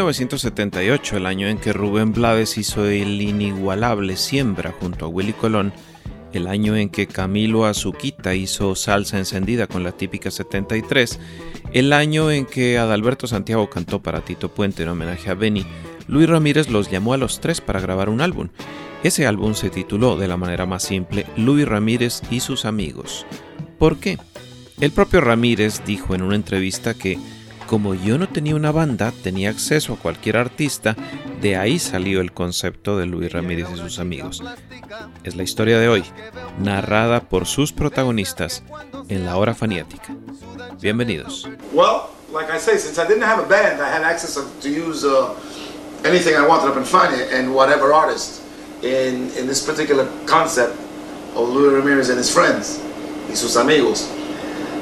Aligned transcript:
1978, 0.00 1.18
el 1.18 1.26
año 1.26 1.46
en 1.46 1.58
que 1.58 1.74
Rubén 1.74 2.14
Blades 2.14 2.56
hizo 2.56 2.86
el 2.86 3.20
inigualable 3.20 4.16
Siembra 4.16 4.72
junto 4.72 5.04
a 5.04 5.08
Willy 5.08 5.34
Colón, 5.34 5.74
el 6.32 6.46
año 6.46 6.74
en 6.74 6.88
que 6.88 7.06
Camilo 7.06 7.66
Azuquita 7.66 8.34
hizo 8.34 8.74
Salsa 8.76 9.18
Encendida 9.18 9.66
con 9.66 9.84
la 9.84 9.92
típica 9.92 10.30
73, 10.30 11.20
el 11.74 11.92
año 11.92 12.30
en 12.30 12.46
que 12.46 12.78
Adalberto 12.78 13.26
Santiago 13.26 13.68
cantó 13.68 14.02
para 14.02 14.22
Tito 14.22 14.48
Puente 14.48 14.84
en 14.84 14.88
homenaje 14.88 15.28
a 15.28 15.34
Benny, 15.34 15.66
Luis 16.08 16.30
Ramírez 16.30 16.70
los 16.70 16.90
llamó 16.90 17.12
a 17.12 17.18
los 17.18 17.40
tres 17.40 17.60
para 17.60 17.80
grabar 17.80 18.08
un 18.08 18.22
álbum. 18.22 18.48
Ese 19.02 19.26
álbum 19.26 19.52
se 19.52 19.68
tituló 19.68 20.16
de 20.16 20.28
la 20.28 20.38
manera 20.38 20.64
más 20.64 20.82
simple 20.82 21.26
Luis 21.36 21.68
Ramírez 21.68 22.22
y 22.30 22.40
sus 22.40 22.64
amigos. 22.64 23.26
¿Por 23.78 23.98
qué? 23.98 24.16
El 24.80 24.92
propio 24.92 25.20
Ramírez 25.20 25.82
dijo 25.84 26.14
en 26.14 26.22
una 26.22 26.36
entrevista 26.36 26.94
que 26.94 27.18
como 27.70 27.94
yo 27.94 28.18
no 28.18 28.28
tenía 28.28 28.56
una 28.56 28.72
banda, 28.72 29.12
tenía 29.22 29.48
acceso 29.48 29.92
a 29.92 29.96
cualquier 29.96 30.36
artista, 30.36 30.96
de 31.40 31.56
ahí 31.56 31.78
salió 31.78 32.20
el 32.20 32.32
concepto 32.32 32.98
de 32.98 33.06
Luis 33.06 33.32
Ramírez 33.32 33.68
y 33.72 33.78
sus 33.78 34.00
amigos. 34.00 34.42
Es 35.22 35.36
la 35.36 35.44
historia 35.44 35.78
de 35.78 35.88
hoy, 35.88 36.02
narrada 36.58 37.20
por 37.20 37.46
sus 37.46 37.72
protagonistas 37.72 38.64
en 39.08 39.24
la 39.24 39.36
hora 39.36 39.54
faniática. 39.54 40.16
Bienvenidos. 40.80 41.48
Well, 41.72 42.08
like 42.32 42.50
I 42.52 42.58
say, 42.58 42.76
since 42.76 43.00
I 43.00 43.06
didn't 43.06 43.22
have 43.22 43.38
a 43.38 43.48
band, 43.48 43.80
I 43.80 43.88
had 43.88 44.02
access 44.02 44.34
to 44.34 44.68
use 44.68 45.04
uh, 45.04 45.32
anything 46.04 46.34
I 46.34 46.44
wanted 46.44 46.70
up 46.70 46.76
in 46.76 46.82
Fania 46.82 47.32
and 47.32 47.54
whatever 47.54 47.92
artist 47.92 48.42
in, 48.82 49.30
in 49.38 49.46
this 49.46 49.64
particular 49.64 50.08
concept 50.26 50.74
of 51.36 51.48
Luis 51.48 51.72
Ramirez 51.72 52.08
and 52.08 52.18
his 52.18 52.34
friends, 52.34 52.80
y 53.28 53.36
sus 53.36 53.54
amigos. 53.54 54.08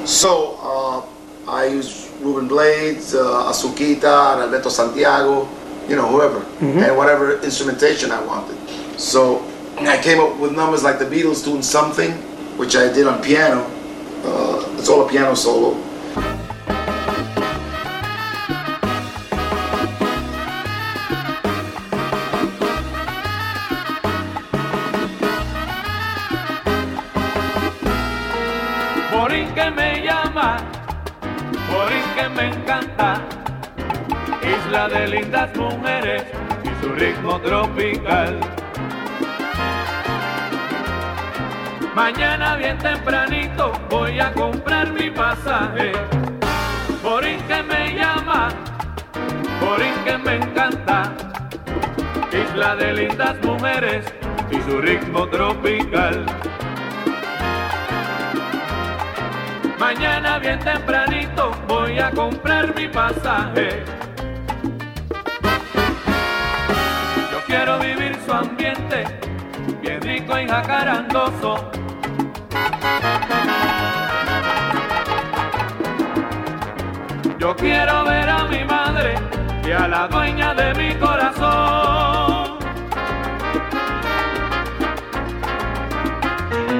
So 0.05 0.57
uh, 0.63 1.01
I 1.47 1.67
used 1.67 2.08
Ruben 2.21 2.47
Blades, 2.47 3.15
uh, 3.15 3.49
Azuquita, 3.49 4.41
Alberto 4.41 4.69
Santiago, 4.69 5.47
you 5.87 5.95
know, 5.95 6.07
whoever, 6.07 6.43
and 6.61 6.95
whatever 6.97 7.39
instrumentation 7.41 8.11
I 8.11 8.21
wanted. 8.25 8.57
So 8.99 9.43
I 9.79 9.97
came 10.01 10.19
up 10.19 10.37
with 10.37 10.51
numbers 10.51 10.83
like 10.83 10.99
the 10.99 11.05
Beatles 11.05 11.43
doing 11.43 11.61
something, 11.63 12.11
which 12.57 12.75
I 12.75 12.91
did 12.91 13.07
on 13.07 13.21
piano. 13.23 13.61
Uh, 14.23 14.75
it's 14.77 14.89
all 14.89 15.05
a 15.05 15.09
piano 15.09 15.33
solo. 15.35 15.75
Lindas 35.09 35.55
mujeres 35.55 36.23
y 36.63 36.83
su 36.83 36.93
ritmo 36.93 37.39
tropical. 37.41 38.39
Mañana 41.95 42.55
bien 42.55 42.77
tempranito 42.77 43.73
voy 43.89 44.19
a 44.19 44.31
comprar 44.33 44.93
mi 44.93 45.09
pasaje. 45.09 45.91
Morín 47.03 47.41
que 47.47 47.63
me 47.63 47.95
llama, 47.95 48.49
Morín 49.61 49.93
que 50.05 50.17
me 50.17 50.35
encanta, 50.35 51.11
isla 52.31 52.75
de 52.75 52.93
lindas 52.93 53.35
mujeres 53.43 54.05
y 54.51 54.61
su 54.61 54.79
ritmo 54.79 55.27
tropical. 55.27 56.25
Mañana 59.79 60.37
bien 60.37 60.59
tempranito 60.59 61.51
voy 61.67 61.97
a 61.99 62.11
comprar 62.11 62.75
mi 62.75 62.87
pasaje. 62.87 63.83
Quiero 67.49 67.79
vivir 67.79 68.15
su 68.25 68.31
ambiente, 68.31 69.03
bien 69.81 70.01
rico 70.01 70.37
y 70.39 70.47
jacarandoso. 70.47 71.71
Yo 77.39 77.55
quiero 77.55 78.03
ver 78.05 78.29
a 78.29 78.43
mi 78.45 78.63
madre 78.63 79.15
y 79.65 79.71
a 79.71 79.87
la 79.87 80.07
dueña 80.07 80.53
de 80.53 80.73
mi 80.75 80.93
corazón. 80.95 82.59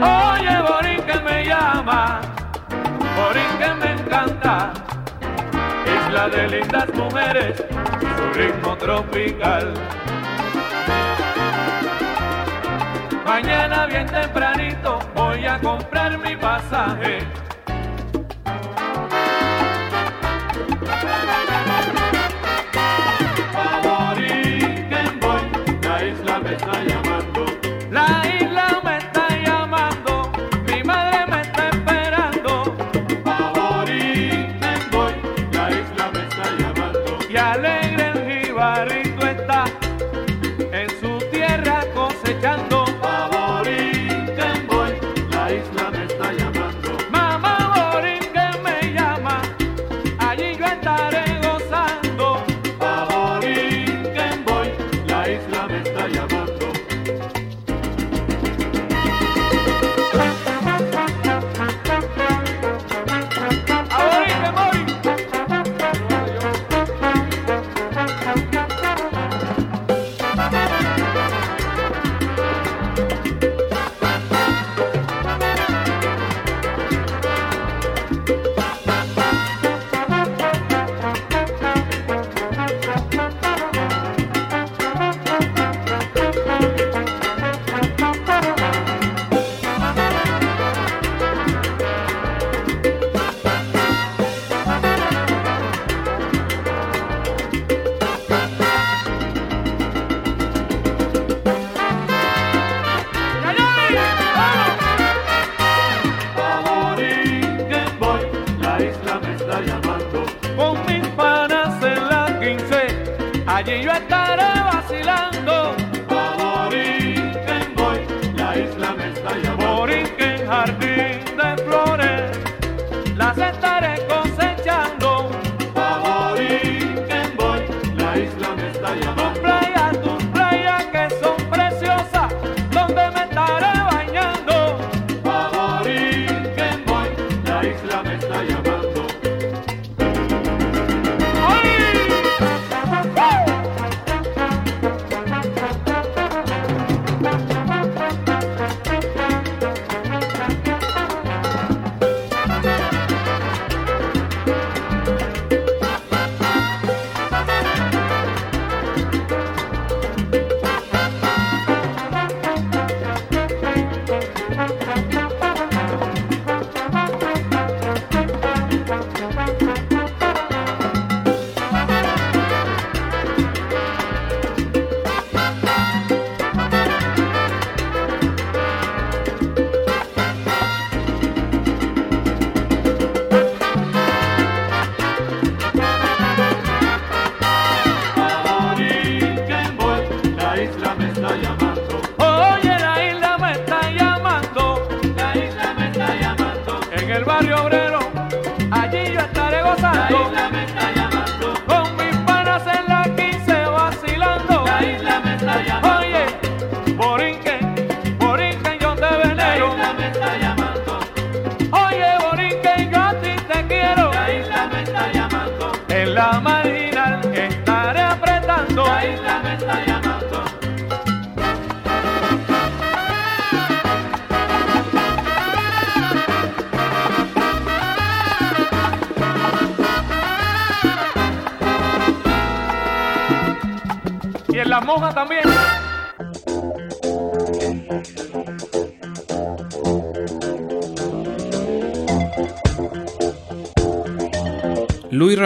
Oye, 0.01 0.61
Borín 0.67 1.01
que 1.01 1.19
me 1.21 1.45
llama. 1.45 2.21
Morín 3.15 3.51
que 3.57 3.73
me 3.73 3.91
encanta, 3.93 4.71
isla 5.97 6.29
de 6.29 6.47
lindas 6.47 6.93
mujeres 6.93 7.63
su 8.17 8.33
ritmo 8.37 8.77
tropical. 8.77 9.73
Mañana 13.29 13.85
bien 13.85 14.07
tempranito 14.07 14.97
voy 15.13 15.45
a 15.45 15.59
comprar 15.59 16.17
mi 16.17 16.35
pasaje. 16.35 17.19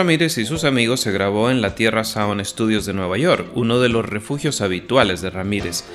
Ramírez 0.04 0.38
y 0.38 0.46
sus 0.46 0.66
amigos 0.66 1.00
se 1.00 1.14
grabó 1.14 1.50
en 1.50 1.62
la 1.62 1.76
Tierra 1.76 2.04
Sound 2.04 2.44
Studios 2.44 2.86
de 2.86 2.92
Nueva 2.92 3.18
York, 3.18 3.48
uno 3.56 3.80
de 3.80 3.88
los 3.88 4.06
refugios 4.06 4.60
habituales 4.60 5.22
de 5.22 5.30
Ramírez, 5.30 5.86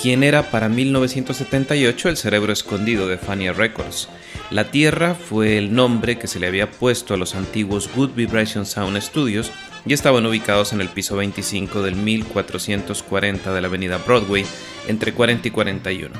quien 0.00 0.22
era 0.22 0.50
para 0.50 0.70
1978 0.70 2.08
el 2.08 2.16
cerebro 2.16 2.50
escondido 2.50 3.06
de 3.08 3.18
Fania 3.18 3.52
Records. 3.52 4.08
La 4.50 4.70
Tierra 4.70 5.14
fue 5.14 5.58
el 5.58 5.74
nombre 5.74 6.18
que 6.18 6.28
se 6.28 6.40
le 6.40 6.46
había 6.46 6.70
puesto 6.70 7.12
a 7.12 7.18
los 7.18 7.34
antiguos 7.34 7.90
Good 7.94 8.12
Vibration 8.14 8.64
Sound 8.64 8.98
Studios 9.02 9.52
y 9.84 9.92
estaban 9.92 10.24
ubicados 10.24 10.72
en 10.72 10.80
el 10.80 10.88
piso 10.88 11.16
25 11.16 11.82
del 11.82 11.94
1440 11.94 13.52
de 13.52 13.60
la 13.60 13.68
avenida 13.68 13.98
Broadway, 13.98 14.46
entre 14.88 15.12
40 15.12 15.48
y 15.48 15.50
41. 15.50 16.14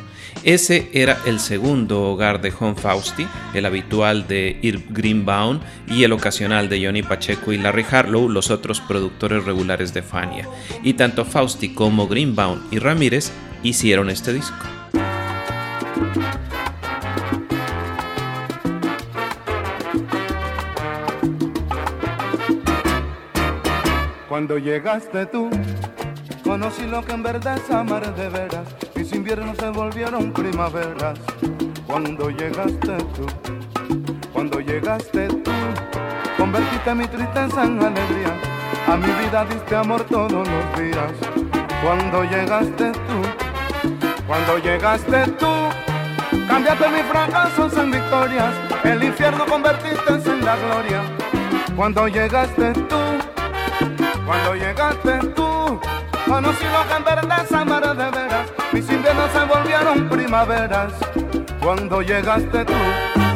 Ese 0.45 0.91
era 0.93 1.19
el 1.27 1.41
segundo 1.41 2.03
hogar 2.03 2.41
de 2.41 2.51
John 2.51 2.77
Fausti, 2.77 3.27
el 3.55 3.67
habitual 3.67 4.29
de 4.29 4.59
Irv 4.63 4.83
Greenbaum 4.91 5.61
y 5.89 6.05
el 6.05 6.13
ocasional 6.13 6.69
de 6.69 6.85
Johnny 6.85 7.03
Pacheco 7.03 7.53
y 7.53 7.59
Larry 7.59 7.85
Harlow, 7.91 8.29
los 8.29 8.51
otros 8.51 8.81
productores 8.81 9.45
regulares 9.45 9.93
de 9.93 10.03
Fania. 10.03 10.49
Y 10.83 10.95
tanto 10.95 11.25
Fausti 11.25 11.71
como 11.71 12.07
Greenbaum 12.07 12.61
y 12.71 12.79
Ramírez 12.79 13.33
hicieron 13.63 14.11
este 14.11 14.33
disco. 14.33 14.57
Cuando 24.29 24.59
llegaste 24.59 25.27
tú, 25.27 25.51
conocí 26.49 26.87
lo 26.87 27.05
que 27.05 27.13
en 27.13 27.23
verdad 27.23 27.59
es 27.59 27.71
amar 27.71 28.15
de 28.15 28.29
veras. 28.31 28.67
Mis 28.95 29.13
inviernos 29.13 29.55
se 29.59 29.69
volvieron 29.69 30.33
primaveras. 30.33 31.19
Cuando 31.87 32.31
llegaste 32.31 32.97
tú, 33.15 33.27
cuando 34.33 34.59
llegaste 34.59 35.29
tú, 35.29 35.53
convertiste 36.39 36.95
mi 36.95 37.07
tristeza 37.07 37.65
en 37.65 37.79
alegría. 37.79 38.33
A 38.87 38.97
mi 38.97 39.13
vida 39.23 39.45
diste 39.45 39.77
amor 39.77 40.05
todos 40.05 40.33
los 40.33 40.81
días. 40.81 41.13
Cuando 41.83 42.25
llegaste 42.25 42.93
tú, 42.93 43.19
cuando 44.27 44.59
llegaste 44.59 45.27
tú, 45.33 45.53
cambiaste 46.49 46.89
mis 46.89 47.05
fracasos 47.13 47.77
en 47.77 47.91
victorias. 47.91 48.55
El 48.85 49.05
infierno 49.05 49.45
convertiste 49.45 50.15
en 50.31 50.43
la 50.43 50.57
gloria. 50.57 51.03
Cuando 51.77 52.09
llegaste 52.09 52.73
tú, 52.73 53.01
cuando 54.25 54.55
llegaste 54.55 55.19
tú, 55.37 55.48
conocí 56.29 56.65
lo 56.65 56.89
que 56.89 56.95
en 56.95 57.05
verdad 57.05 57.45
es 57.45 57.53
amar 57.53 57.97
de 57.97 58.11
veras. 58.11 58.49
Mis 58.73 58.89
inviernos 58.91 59.31
se 59.33 59.45
volvieron 59.45 60.09
primaveras. 60.09 60.93
Cuando 61.61 62.03
llegaste 62.03 62.65
tú. 62.65 63.28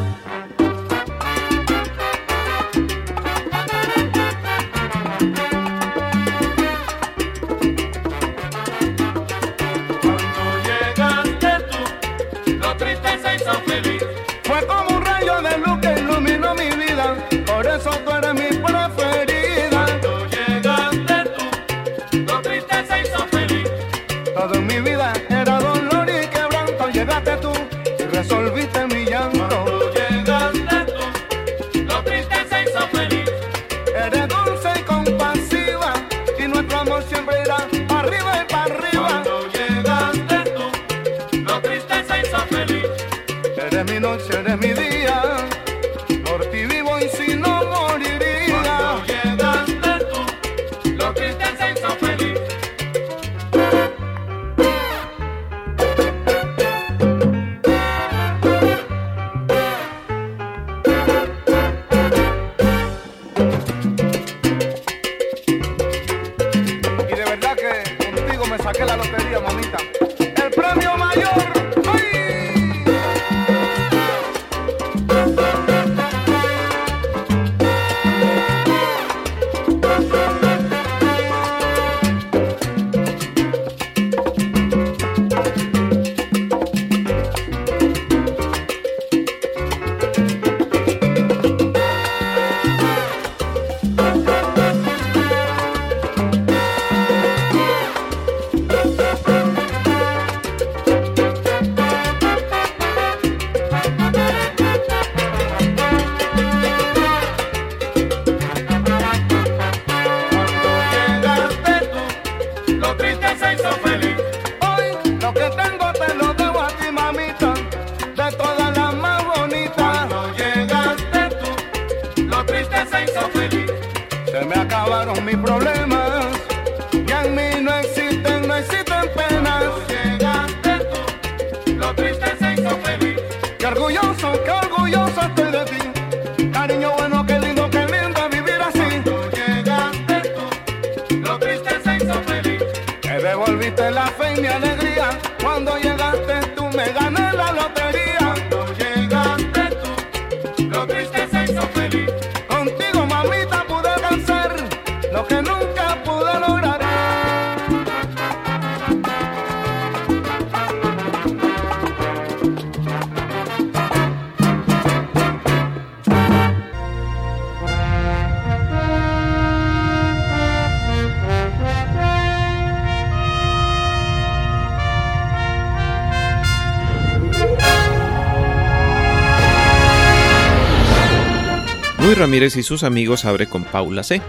Luis 182.13 182.21
Ramírez 182.21 182.57
y 182.57 182.63
sus 182.63 182.85
amigos 182.85 183.25
abre 183.25 183.47
con 183.47 183.65
Paula 183.65 184.03
C, 184.03 184.21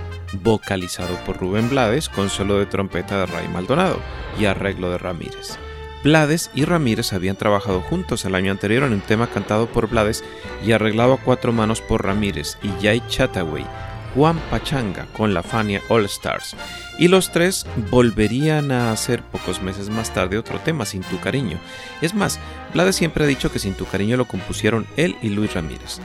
vocalizado 0.41 1.17
por 1.25 1.35
Rubén 1.35 1.69
Blades 1.69 2.07
con 2.07 2.29
solo 2.29 2.57
de 2.57 2.65
trompeta 2.65 3.19
de 3.19 3.25
Ray 3.25 3.49
Maldonado 3.49 3.99
y 4.39 4.45
arreglo 4.45 4.89
de 4.89 4.97
Ramírez. 4.97 5.57
Blades 6.01 6.49
y 6.55 6.63
Ramírez 6.63 7.11
habían 7.11 7.35
trabajado 7.35 7.81
juntos 7.81 8.23
el 8.23 8.35
año 8.35 8.51
anterior 8.51 8.83
en 8.83 8.93
un 8.93 9.01
tema 9.01 9.27
cantado 9.27 9.67
por 9.67 9.89
Blades 9.89 10.23
y 10.65 10.71
arreglado 10.71 11.11
a 11.11 11.17
cuatro 11.17 11.51
manos 11.51 11.81
por 11.81 12.05
Ramírez 12.05 12.57
y 12.63 12.69
Jay 12.81 13.03
Chataway, 13.09 13.65
Juan 14.15 14.39
Pachanga 14.49 15.05
con 15.11 15.33
la 15.33 15.43
Fania 15.43 15.81
All 15.89 16.05
Stars. 16.05 16.55
Y 16.97 17.09
los 17.09 17.33
tres 17.33 17.65
volverían 17.91 18.71
a 18.71 18.93
hacer 18.93 19.21
pocos 19.23 19.61
meses 19.61 19.89
más 19.89 20.13
tarde 20.13 20.37
otro 20.37 20.57
tema, 20.59 20.85
Sin 20.85 21.01
tu 21.01 21.19
cariño. 21.19 21.59
Es 22.01 22.13
más, 22.13 22.39
Blades 22.73 22.95
siempre 22.95 23.25
ha 23.25 23.27
dicho 23.27 23.51
que 23.51 23.59
Sin 23.59 23.73
tu 23.73 23.83
cariño 23.83 24.15
lo 24.15 24.23
compusieron 24.23 24.87
él 24.95 25.17
y 25.21 25.27
Luis 25.31 25.53
Ramírez. 25.53 25.99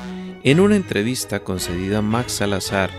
En 0.45 0.61
una 0.61 0.77
entrevista 0.77 1.41
concedida 1.41 1.99
a 1.99 2.03
Max 2.03 2.33
Salazar, 2.33 2.91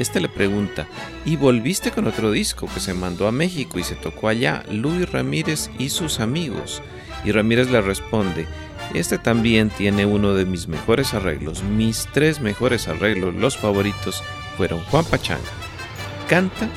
este 0.00 0.20
le 0.20 0.28
pregunta, 0.28 0.88
¿y 1.24 1.36
volviste 1.36 1.92
con 1.92 2.08
otro 2.08 2.32
disco 2.32 2.68
que 2.72 2.80
se 2.80 2.92
mandó 2.92 3.28
a 3.28 3.32
México 3.32 3.78
y 3.78 3.84
se 3.84 3.94
tocó 3.94 4.28
allá, 4.28 4.64
Luis 4.68 5.10
Ramírez 5.10 5.70
y 5.78 5.90
sus 5.90 6.18
amigos? 6.18 6.82
Y 7.24 7.30
Ramírez 7.30 7.70
le 7.70 7.80
responde, 7.80 8.46
este 8.94 9.16
también 9.16 9.70
tiene 9.70 10.06
uno 10.06 10.34
de 10.34 10.44
mis 10.44 10.66
mejores 10.66 11.14
arreglos, 11.14 11.62
mis 11.62 12.08
tres 12.12 12.40
mejores 12.40 12.88
arreglos, 12.88 13.34
los 13.34 13.56
favoritos, 13.56 14.22
fueron 14.56 14.82
Juan 14.86 15.04
Pachanga, 15.04 15.50
Canta 16.28 16.68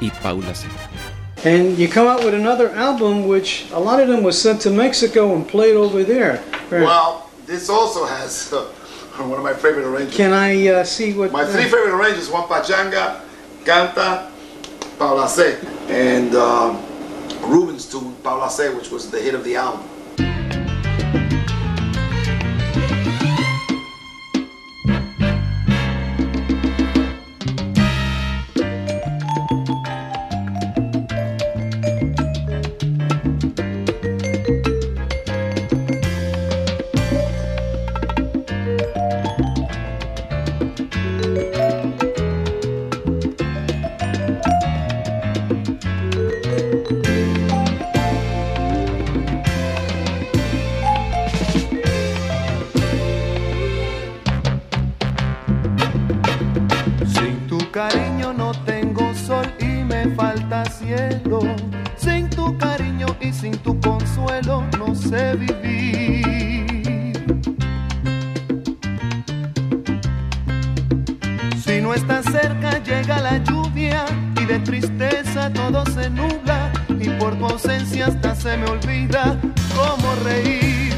y 0.00 0.10
Paula 0.22 0.54
C. 0.54 0.68
And 1.44 1.76
you 1.76 1.88
come 1.88 2.08
out 2.08 2.24
with 2.24 2.34
another 2.34 2.70
album, 2.76 3.26
which 3.26 3.66
a 3.72 3.78
lot 3.78 4.00
of 4.00 4.08
them 4.08 4.22
was 4.22 4.40
sent 4.40 4.62
to 4.62 4.70
Mexico 4.70 5.34
and 5.34 5.46
played 5.46 5.76
over 5.76 6.04
there. 6.04 6.40
Well, 6.70 7.28
this 7.46 7.68
also 7.68 8.06
has 8.06 8.50
uh, 8.52 8.64
one 9.18 9.38
of 9.38 9.44
my 9.44 9.54
favorite 9.54 9.86
arrangements. 9.86 10.16
Can 10.16 10.32
I 10.32 10.66
uh, 10.68 10.84
see 10.84 11.12
what? 11.12 11.30
My 11.30 11.42
uh, 11.42 11.46
three 11.46 11.64
favorite 11.64 11.94
arrangements: 11.94 12.28
Juan 12.30 12.48
Pachanga, 12.48 13.20
Canta, 13.64 14.30
Paula 14.98 15.28
C, 15.28 15.54
and 15.88 16.34
um, 16.34 16.82
Ruben's 17.42 17.88
tune, 17.88 18.16
Paula 18.24 18.50
C, 18.50 18.70
which 18.70 18.90
was 18.90 19.10
the 19.10 19.20
hit 19.20 19.34
of 19.34 19.44
the 19.44 19.54
album. 19.54 19.88
Vivir. 64.94 66.24
Si 71.64 71.80
no 71.80 71.94
estás 71.94 72.24
cerca 72.26 72.78
llega 72.82 73.20
la 73.20 73.38
lluvia 73.38 74.04
y 74.40 74.44
de 74.44 74.60
tristeza 74.60 75.52
todo 75.52 75.84
se 75.86 76.08
nubla 76.10 76.72
y 77.00 77.08
por 77.18 77.36
tu 77.36 77.46
ausencia 77.46 78.06
hasta 78.06 78.36
se 78.36 78.56
me 78.56 78.66
olvida 78.66 79.36
cómo 79.74 80.14
reír. 80.24 80.94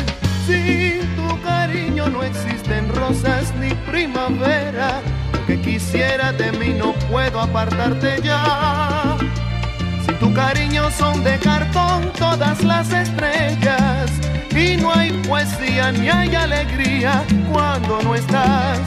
Sin 0.47 1.01
tu 1.17 1.43
cariño 1.43 2.09
no 2.09 2.23
existen 2.23 2.95
rosas 2.95 3.55
ni 3.59 3.73
primavera. 3.91 5.01
Que 5.47 5.61
quisiera 5.61 6.33
de 6.33 6.53
mí 6.53 6.75
no 6.77 6.93
puedo 7.09 7.41
apartarte 7.41 8.21
ya. 8.23 9.06
Tu 10.21 10.33
cariño 10.33 10.91
son 10.91 11.23
de 11.23 11.39
cartón 11.39 12.11
todas 12.19 12.63
las 12.63 12.91
estrellas. 12.93 14.11
Y 14.51 14.77
no 14.77 14.93
hay 14.93 15.11
poesía 15.29 15.93
ni 15.93 16.09
hay 16.09 16.35
alegría 16.35 17.23
cuando 17.53 18.01
no 18.03 18.15
estás. 18.15 18.81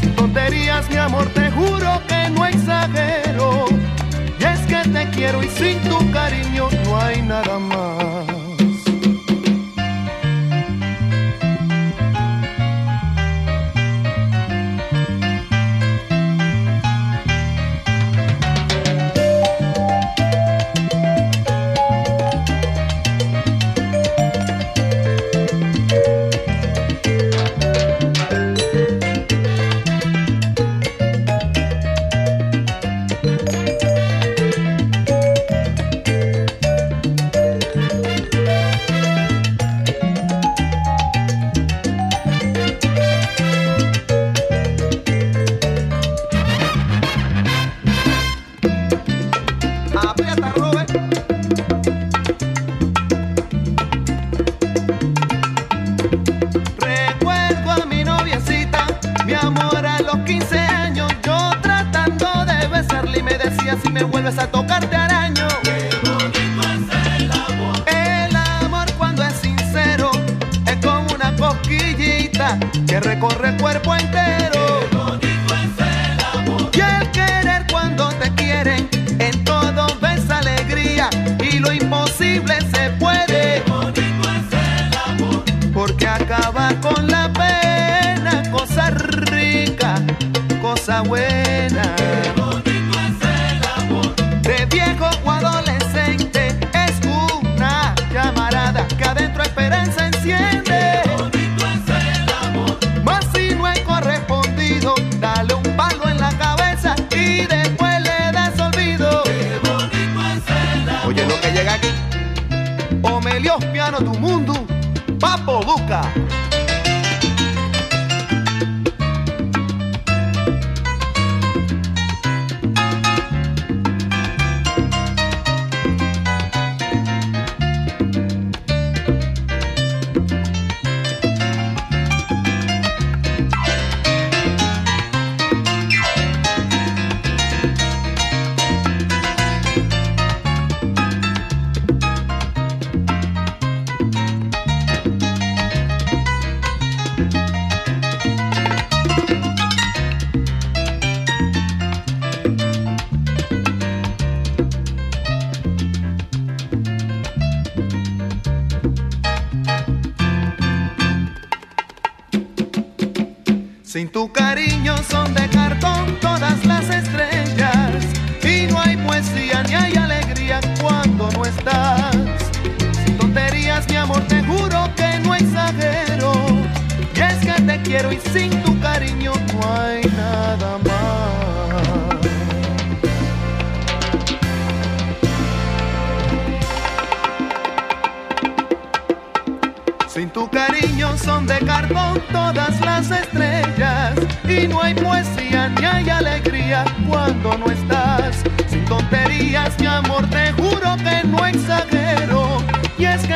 Sin 0.00 0.14
tonterías, 0.14 0.88
mi 0.88 0.96
amor, 0.96 1.28
te 1.34 1.50
juro 1.50 2.00
que 2.08 2.30
no 2.30 2.46
exagero. 2.46 3.66
Y 4.38 4.44
es 4.44 4.60
que 4.60 4.88
te 4.88 5.10
quiero 5.10 5.42
y 5.42 5.48
sin 5.48 5.78
tu 5.82 6.10
cariño 6.10 6.68
no 6.84 7.00
hay 7.00 7.20
nada 7.22 7.58
más. 7.58 8.01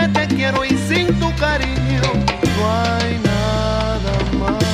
Te 0.09 0.27
quiero 0.29 0.65
y 0.65 0.71
sin 0.89 1.19
tu 1.19 1.35
cariño 1.37 2.03
no 2.57 2.73
hay 2.73 3.21
nada 3.25 4.13
más. 4.41 4.65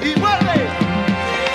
Y 0.00 0.20
vuelve. 0.20 0.58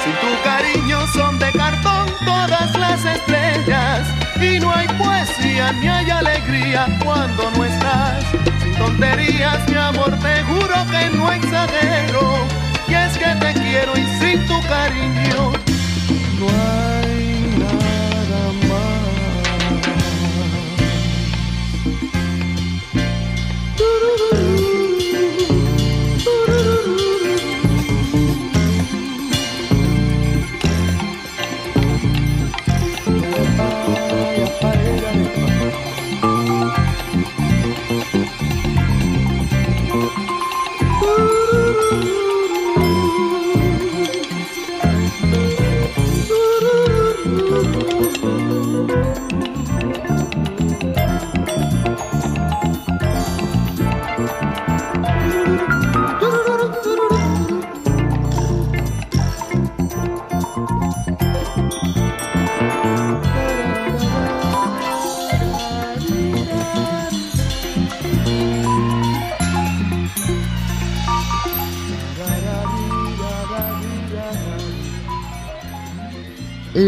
Sin 0.03 0.15
tu 0.23 0.43
cariño 0.43 1.07
son 1.13 1.39
de 1.39 1.51
cartón 1.51 2.07
todas 2.25 2.77
las 2.77 3.05
estrellas 3.05 4.07
y 4.41 4.59
no 4.59 4.71
hay 4.71 4.87
poesía 4.89 5.71
ni 5.73 5.87
hay 5.87 6.09
alegría 6.09 6.87
cuando 7.03 7.51
no 7.51 7.65
estás. 7.65 8.23
Sin 8.61 8.75
tonterías, 8.75 9.67
mi 9.69 9.77
amor, 9.77 10.11
te 10.19 10.43
juro 10.43 10.75
que 10.91 11.17
no 11.17 11.31
exagero. 11.31 12.47
Y 12.87 12.93
es 12.93 13.17
que 13.17 13.35
te 13.35 13.53
quiero 13.53 13.93
y 13.97 14.05
sin 14.19 14.45
tu 14.47 14.59
cariño 14.67 15.51
no 16.39 16.47
hay 16.47 17.08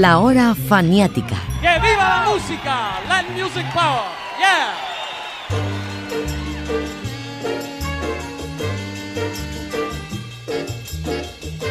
La 0.01 0.17
hora 0.17 0.55
faniática. 0.55 1.37
¡Que 1.61 1.79
viva 1.79 2.09
la 2.09 2.25
música! 2.27 2.99
Land 3.07 3.37
Music 3.37 3.71
Power. 3.71 4.01
Yeah. 4.39 4.73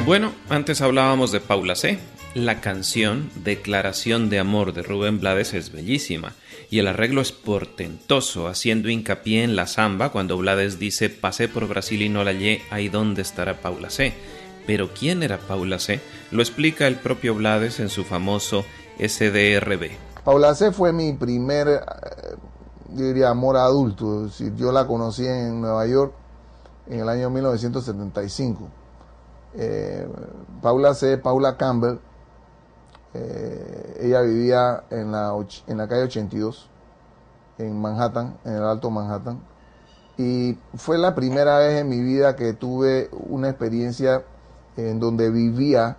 Bueno, 0.07 0.33
antes 0.49 0.81
hablábamos 0.81 1.33
de 1.33 1.41
Paula 1.41 1.75
C. 1.75 1.99
La 2.35 2.61
canción 2.61 3.29
Declaración 3.35 4.31
de 4.31 4.39
Amor 4.39 4.75
de 4.75 4.85
Rubén 4.85 5.19
Blades 5.19 5.53
es 5.53 5.73
bellísima 5.73 6.35
y 6.71 6.79
el 6.79 6.87
arreglo 6.87 7.23
es 7.23 7.33
portentoso, 7.33 8.47
haciendo 8.47 8.89
hincapié 8.89 9.43
en 9.43 9.57
la 9.57 9.67
samba 9.67 10.11
cuando 10.11 10.37
Blades 10.37 10.79
dice 10.79 11.11
pasé 11.11 11.49
por 11.49 11.67
Brasil 11.67 12.01
y 12.01 12.09
no 12.09 12.23
la 12.23 12.31
hallé, 12.31 12.63
ahí 12.71 12.89
dónde 12.89 13.23
estará 13.23 13.61
Paula 13.61 13.91
C. 13.91 14.15
Pero 14.67 14.91
¿quién 14.93 15.23
era 15.23 15.39
Paula 15.39 15.79
C? 15.79 16.01
Lo 16.31 16.43
explica 16.43 16.87
el 16.87 16.97
propio 16.97 17.35
Blades 17.35 17.81
en 17.81 17.89
su 17.89 18.05
famoso 18.05 18.65
SDRB. 18.99 19.91
Paula 20.25 20.55
C 20.55 20.73
fue 20.73 20.93
mi 20.93 21.13
primer, 21.15 21.69
eh, 21.69 21.81
yo 22.91 23.05
diría, 23.07 23.31
amor 23.31 23.57
adulto. 23.57 24.29
Yo 24.57 24.73
la 24.73 24.87
conocí 24.87 25.27
en 25.27 25.61
Nueva 25.61 25.87
York 25.87 26.13
en 26.87 27.01
el 27.01 27.09
año 27.09 27.31
1975. 27.31 28.69
Eh, 29.55 30.07
Paula 30.63 30.95
C, 30.95 31.19
Paula 31.19 31.57
Campbell, 31.57 31.99
eh, 33.15 33.99
ella 34.01 34.21
vivía 34.21 34.85
en 34.91 35.11
la, 35.11 35.35
en 35.67 35.79
la 35.79 35.89
calle 35.89 36.03
82, 36.03 36.69
en 37.59 37.81
Manhattan, 37.81 38.39
en 38.45 38.53
el 38.55 38.63
Alto 38.63 38.91
Manhattan. 38.91 39.41
Y 40.19 40.59
fue 40.75 40.99
la 40.99 41.15
primera 41.15 41.59
vez 41.59 41.81
en 41.81 41.89
mi 41.89 42.01
vida 42.03 42.37
que 42.37 42.53
tuve 42.53 43.09
una 43.13 43.49
experiencia 43.49 44.23
en 44.89 45.01
donde 45.01 45.31
vivía 45.31 45.97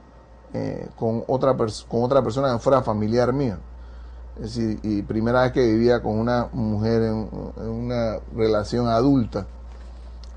eh, 0.54 0.90
con, 0.98 1.24
otra 1.28 1.56
con 1.88 2.04
otra 2.04 2.24
persona 2.24 2.54
que 2.54 2.60
fuera 2.60 2.82
familiar 2.82 3.34
mía. 3.34 3.60
Es 4.38 4.56
decir, 4.56 4.80
y 4.84 5.02
primera 5.02 5.44
vez 5.44 5.52
que 5.52 5.66
vivía 5.66 6.02
con 6.02 6.18
una 6.18 6.48
mujer 6.54 7.04
en, 7.04 7.30
en 7.58 7.70
una 7.70 8.18
relación 8.36 8.88
adulta. 8.88 9.46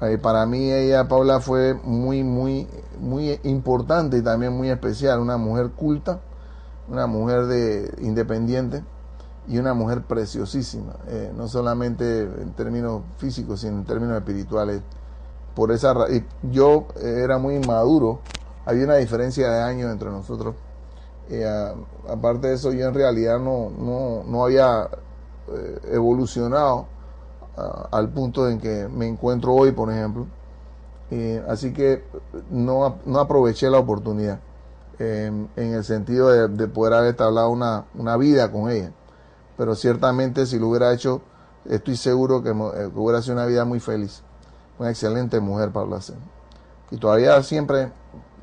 Eh, 0.01 0.19
para 0.19 0.45
mí 0.45 0.71
ella, 0.71 1.09
Paula, 1.09 1.41
fue 1.41 1.75
muy, 1.75 2.25
muy, 2.25 2.69
muy 3.01 3.39
importante 3.45 4.19
y 4.19 4.23
también 4.23 4.53
muy 4.53 4.69
especial. 4.69 5.21
Una 5.21 5.37
mujer 5.37 5.71
culta, 5.71 6.21
una 6.89 7.07
mujer 7.07 7.47
de 7.47 7.95
independiente 8.03 8.85
y 9.49 9.59
una 9.59 9.75
mujer 9.75 10.03
preciosísima. 10.03 10.95
eh, 11.09 11.33
no 11.37 11.49
solamente 11.49 12.23
en 12.23 12.53
términos 12.53 13.03
físicos, 13.19 13.61
sino 13.61 13.79
en 13.79 13.85
términos 13.85 14.17
espirituales. 14.17 14.83
Por 15.55 15.71
esa 15.73 15.95
y 16.11 16.25
yo 16.51 16.87
eh, 16.97 17.21
era 17.23 17.39
muy 17.39 17.57
inmaduro. 17.57 18.21
Había 18.67 18.85
una 18.85 18.97
diferencia 18.97 19.51
de 19.51 19.63
años 19.63 19.93
entre 19.93 20.11
nosotros. 20.11 20.55
Eh, 21.31 21.47
aparte 22.09 22.49
de 22.49 22.55
eso, 22.55 22.73
yo 22.73 22.87
en 22.87 22.95
realidad 22.95 23.39
no, 23.39 23.71
no, 23.71 24.25
no 24.25 24.45
había 24.45 24.89
eh, 25.49 25.79
evolucionado 25.93 26.87
al 27.93 28.09
punto 28.09 28.49
en 28.49 28.59
que 28.59 28.89
me 28.89 29.07
encuentro 29.07 29.55
hoy, 29.55 29.71
por 29.71 29.91
ejemplo. 29.91 30.27
Eh, 31.11 31.43
así 31.49 31.73
que 31.73 32.03
no, 32.51 32.97
no 33.05 33.21
aproveché 33.21 33.71
la 33.71 33.79
oportunidad 33.79 34.41
eh, 34.99 35.31
en 35.55 35.75
el 35.75 35.85
sentido 35.85 36.31
de, 36.31 36.49
de 36.49 36.67
poder 36.67 36.95
haber 36.95 37.11
entablado 37.11 37.51
una, 37.51 37.85
una 37.95 38.17
vida 38.17 38.51
con 38.51 38.71
ella. 38.71 38.91
Pero 39.57 39.75
ciertamente 39.77 40.47
si 40.47 40.59
lo 40.59 40.69
hubiera 40.69 40.93
hecho, 40.93 41.21
estoy 41.67 41.97
seguro 41.97 42.43
que, 42.43 42.51
que 42.51 42.99
hubiera 42.99 43.23
sido 43.23 43.35
una 43.35 43.47
vida 43.47 43.65
muy 43.65 43.81
feliz. 43.81 44.23
Una 44.79 44.91
excelente 44.91 45.41
mujer, 45.41 45.71
Paula 45.71 46.01
C. 46.01 46.15
Y 46.91 46.97
todavía 46.97 47.43
siempre 47.43 47.93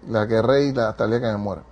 la 0.07 0.27
querré 0.27 0.65
y 0.65 0.73
la, 0.73 0.89
hasta 0.89 1.05
el 1.05 1.11
día 1.11 1.19
que 1.21 1.27
me 1.27 1.37
muera. 1.37 1.63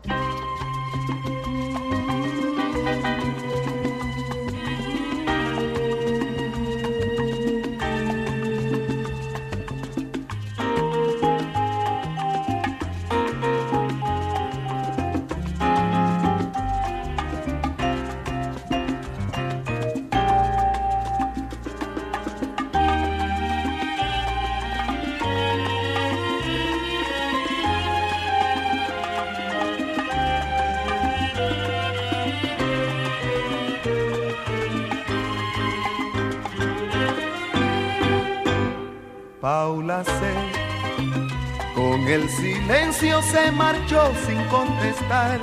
El 42.14 42.28
silencio 42.30 43.22
se 43.22 43.52
marchó 43.52 44.12
sin 44.26 44.44
contestar 44.46 45.40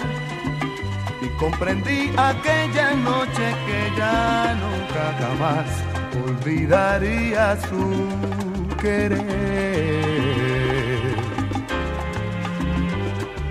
y 1.23 1.29
comprendí 1.39 2.11
aquella 2.17 2.95
noche 2.95 3.55
que 3.67 3.93
ya 3.97 4.57
nunca 4.61 5.15
jamás 5.21 5.67
olvidaría 6.25 7.57
su 7.69 8.09
querer. 8.81 9.27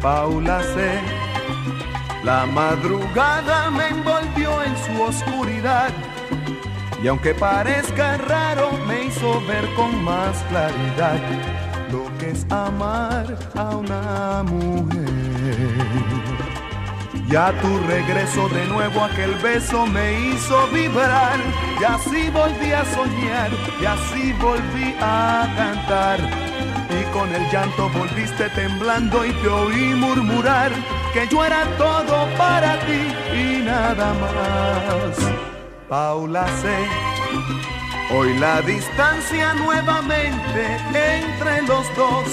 Paula 0.01 0.61
C. 0.61 0.99
La 2.23 2.45
madrugada 2.47 3.71
me 3.71 3.87
envolvió 3.87 4.61
en 4.63 4.75
su 4.77 5.01
oscuridad 5.01 5.91
y 7.01 7.07
aunque 7.07 7.33
parezca 7.33 8.17
raro 8.17 8.71
me 8.87 9.05
hizo 9.05 9.41
ver 9.47 9.65
con 9.75 10.03
más 10.03 10.43
claridad 10.49 11.54
amar 12.49 13.37
a 13.55 13.75
una 13.75 14.43
mujer. 14.43 15.05
Ya 17.27 17.51
tu 17.59 17.79
regreso 17.87 18.47
de 18.49 18.65
nuevo 18.67 19.01
aquel 19.01 19.33
beso 19.35 19.85
me 19.87 20.27
hizo 20.27 20.67
vibrar 20.67 21.39
y 21.81 21.83
así 21.83 22.29
volví 22.29 22.71
a 22.71 22.85
soñar 22.85 23.49
y 23.81 23.85
así 23.85 24.33
volví 24.33 24.95
a 25.01 25.47
cantar. 25.57 26.19
Y 26.89 27.03
con 27.11 27.33
el 27.33 27.49
llanto 27.51 27.89
volviste 27.89 28.47
temblando 28.49 29.25
y 29.25 29.31
te 29.33 29.47
oí 29.47 29.95
murmurar 29.95 30.71
que 31.13 31.27
yo 31.27 31.43
era 31.43 31.65
todo 31.77 32.27
para 32.37 32.79
ti 32.85 33.01
y 33.33 33.63
nada 33.63 34.13
más. 34.13 35.17
Paula 35.89 36.45
C. 36.61 37.74
Hoy 38.11 38.37
la 38.37 38.61
distancia 38.61 39.53
nuevamente 39.55 40.77
entre 40.93 41.61
los 41.63 41.95
dos 41.95 42.27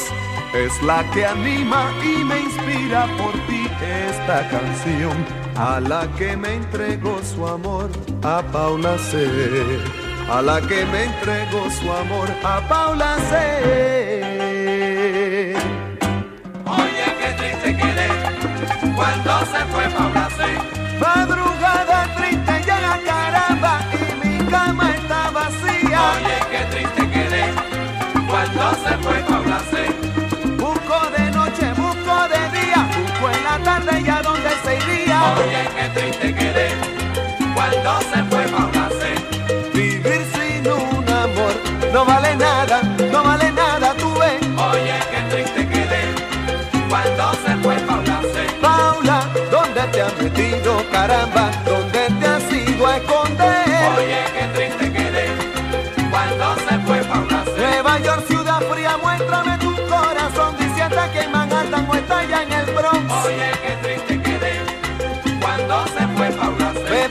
es 0.55 0.83
la 0.83 1.03
que 1.13 1.25
anima 1.25 1.91
y 2.05 2.23
me 2.25 2.41
inspira 2.41 3.07
por 3.17 3.33
ti 3.47 3.67
esta 4.11 4.49
canción 4.49 5.17
a 5.57 5.81
la 5.81 6.07
que 6.19 6.37
me 6.37 6.55
entregó 6.55 7.19
su 7.23 7.47
amor 7.47 7.89
a 8.23 8.43
Paula 8.53 8.99
C. 8.99 9.27
A 10.31 10.43
la 10.43 10.61
que 10.61 10.85
me 10.87 11.05
entregó 11.05 11.71
su 11.71 11.91
amor 11.91 12.29
a 12.45 12.61
Paula 12.69 13.17
C. 13.31 13.33
Oye, 16.67 17.07
qué 17.21 17.33
triste 17.39 17.77
quedé 17.77 18.09
cuando 18.95 19.41
se 19.47 19.65
fue 19.73 19.89
Paula 19.89 20.22
cuando 29.03 29.19
se 29.19 29.23
fue 29.23 29.23
Paula 29.23 29.61
C. 29.71 29.87
Busco 30.57 31.11
de 31.17 31.31
noche, 31.31 31.73
busco 31.77 32.29
de 32.29 32.61
día, 32.61 32.89
busco 32.97 33.31
en 33.31 33.45
la 33.45 33.59
tarde 33.63 34.01
y 34.01 34.09
a 34.09 34.23
dónde 34.23 34.51
se 34.65 34.77
iría. 34.77 35.35
Oye, 35.35 35.69
qué 35.77 36.01
triste 36.01 36.35
quedé 36.35 36.69
cuando 37.55 38.01
se 38.01 38.25
fue 38.25 38.45
Paula 38.49 38.89
C. 39.01 39.73
Vivir 39.75 40.23
sin 40.35 40.71
un 40.71 41.09
amor 41.09 41.55
no 41.93 42.05
vale 42.05 42.37
nada, 42.37 42.83
no 43.11 43.23
vale 43.23 43.53
nada, 43.53 43.95
tú 43.95 44.13
ves. 44.15 44.41
Oye, 44.71 44.95
qué 45.11 45.21
triste 45.31 45.69
quedé 45.69 46.03
cuando 46.89 47.33
se 47.45 47.57
fue 47.63 47.77
Paula 47.77 48.21
C. 48.33 48.47
Paula, 48.61 49.29
¿dónde 49.51 49.81
te 49.93 50.03
has 50.03 50.17
metido, 50.19 50.83
caramba? 50.91 51.51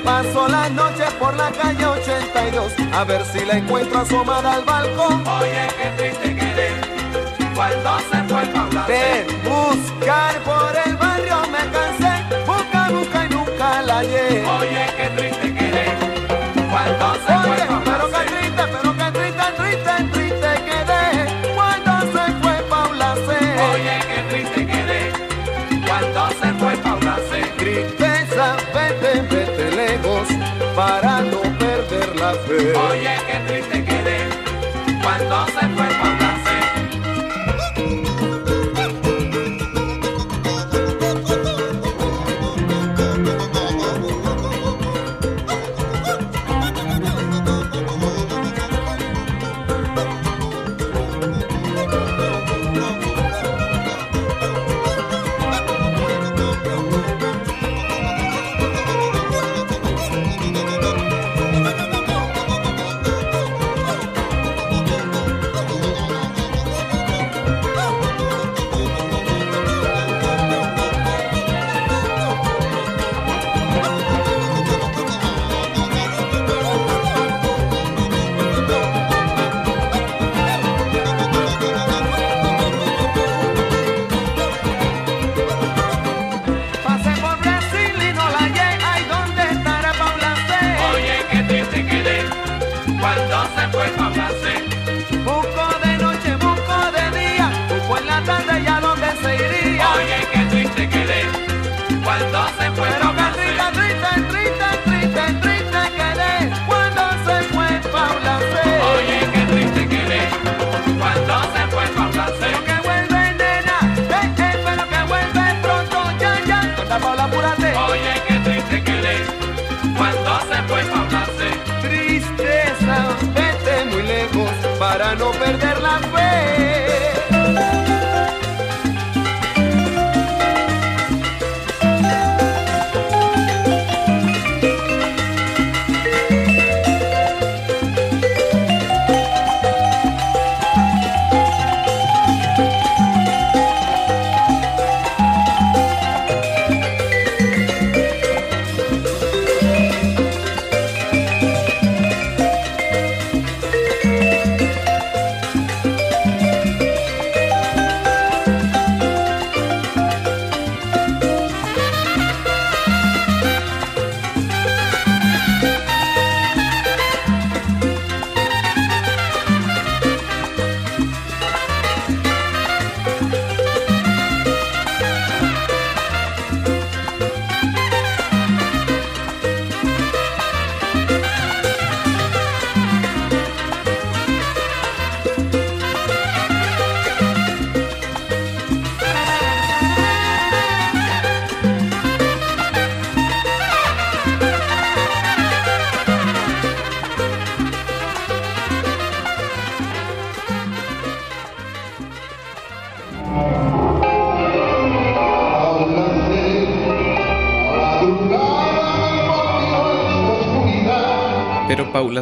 Paso 0.04 0.48
la 0.48 0.70
noche 0.70 1.04
por 1.20 1.36
la 1.36 1.52
calle 1.52 1.86
82 1.86 2.74
a 2.94 3.04
ver 3.04 3.26
si 3.26 3.46
la 3.46 3.58
encuentro 3.58 4.00
asomada 4.00 4.54
al 4.54 4.64
balcón. 4.64 5.28
Oye, 5.28 5.68
qué 5.78 5.90
triste 5.98 6.36
quedé 6.36 6.72
cuando 7.56 8.00
se 8.00 8.24
fue 8.24 8.46
Paula. 8.54 8.86
De 8.88 9.26
buscar 9.50 10.40
por 10.44 10.74
el 10.86 10.96
barrio 10.98 11.38
me 11.52 11.72
cansé, 11.72 12.46
busca, 12.46 12.90
busca 12.90 13.26
y 13.26 13.30
nunca 13.30 13.82
la 13.82 13.98
hallé. 14.00 14.46
Oye, 14.60 14.86
qué 14.98 15.10
triste 15.18 15.41
para 30.82 31.22
no 31.22 31.42
perder 31.60 32.16
la 32.16 32.34
fe. 32.34 32.74
Oye, 32.90 33.16
qué 33.28 33.41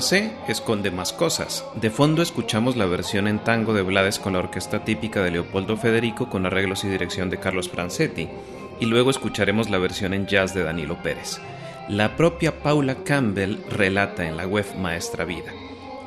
C. 0.01 0.31
esconde 0.47 0.91
más 0.91 1.13
cosas. 1.13 1.65
De 1.75 1.89
fondo 1.89 2.21
escuchamos 2.21 2.75
la 2.75 2.85
versión 2.85 3.27
en 3.27 3.39
tango 3.39 3.73
de 3.73 3.81
Blades 3.81 4.19
con 4.19 4.33
la 4.33 4.39
orquesta 4.39 4.83
típica 4.83 5.21
de 5.21 5.31
Leopoldo 5.31 5.77
Federico 5.77 6.29
con 6.29 6.45
arreglos 6.45 6.83
y 6.83 6.87
dirección 6.87 7.29
de 7.29 7.39
Carlos 7.39 7.69
Francetti, 7.69 8.27
y 8.79 8.85
luego 8.85 9.09
escucharemos 9.09 9.69
la 9.69 9.77
versión 9.77 10.13
en 10.13 10.27
jazz 10.27 10.53
de 10.53 10.63
Danilo 10.63 11.01
Pérez. 11.01 11.39
La 11.87 12.15
propia 12.15 12.59
Paula 12.61 13.03
Campbell 13.03 13.57
relata 13.69 14.27
en 14.27 14.37
la 14.37 14.45
web 14.45 14.65
Maestra 14.77 15.25
Vida. 15.25 15.51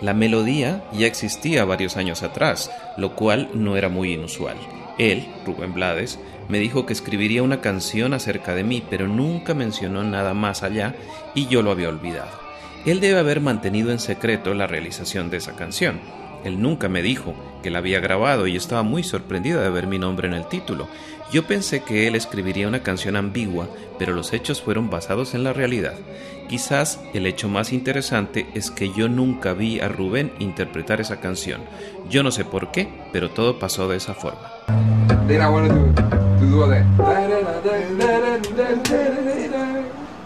La 0.00 0.14
melodía 0.14 0.84
ya 0.92 1.06
existía 1.06 1.64
varios 1.64 1.96
años 1.96 2.22
atrás, 2.22 2.70
lo 2.96 3.14
cual 3.14 3.50
no 3.54 3.76
era 3.76 3.88
muy 3.88 4.12
inusual. 4.12 4.56
Él, 4.98 5.26
Rubén 5.46 5.74
Blades, 5.74 6.18
me 6.48 6.58
dijo 6.58 6.86
que 6.86 6.92
escribiría 6.92 7.42
una 7.42 7.60
canción 7.60 8.12
acerca 8.12 8.54
de 8.54 8.64
mí, 8.64 8.82
pero 8.90 9.08
nunca 9.08 9.54
mencionó 9.54 10.02
nada 10.02 10.34
más 10.34 10.62
allá 10.62 10.94
y 11.34 11.46
yo 11.46 11.62
lo 11.62 11.70
había 11.70 11.88
olvidado. 11.88 12.41
Él 12.84 12.98
debe 12.98 13.20
haber 13.20 13.40
mantenido 13.40 13.92
en 13.92 14.00
secreto 14.00 14.54
la 14.54 14.66
realización 14.66 15.30
de 15.30 15.36
esa 15.36 15.54
canción. 15.54 16.00
Él 16.44 16.60
nunca 16.60 16.88
me 16.88 17.02
dijo 17.02 17.34
que 17.62 17.70
la 17.70 17.78
había 17.78 18.00
grabado 18.00 18.48
y 18.48 18.56
estaba 18.56 18.82
muy 18.82 19.04
sorprendida 19.04 19.62
de 19.62 19.70
ver 19.70 19.86
mi 19.86 20.00
nombre 20.00 20.26
en 20.26 20.34
el 20.34 20.48
título. 20.48 20.88
Yo 21.32 21.46
pensé 21.46 21.84
que 21.84 22.08
él 22.08 22.16
escribiría 22.16 22.66
una 22.66 22.82
canción 22.82 23.14
ambigua, 23.14 23.68
pero 24.00 24.12
los 24.12 24.32
hechos 24.32 24.60
fueron 24.60 24.90
basados 24.90 25.34
en 25.34 25.44
la 25.44 25.52
realidad. 25.52 25.94
Quizás 26.48 27.00
el 27.14 27.26
hecho 27.26 27.48
más 27.48 27.72
interesante 27.72 28.48
es 28.54 28.72
que 28.72 28.92
yo 28.92 29.08
nunca 29.08 29.52
vi 29.52 29.78
a 29.78 29.88
Rubén 29.88 30.32
interpretar 30.40 31.00
esa 31.00 31.20
canción. 31.20 31.60
Yo 32.10 32.24
no 32.24 32.32
sé 32.32 32.44
por 32.44 32.72
qué, 32.72 32.88
pero 33.12 33.30
todo 33.30 33.60
pasó 33.60 33.88
de 33.88 33.98
esa 33.98 34.14
forma. 34.14 34.50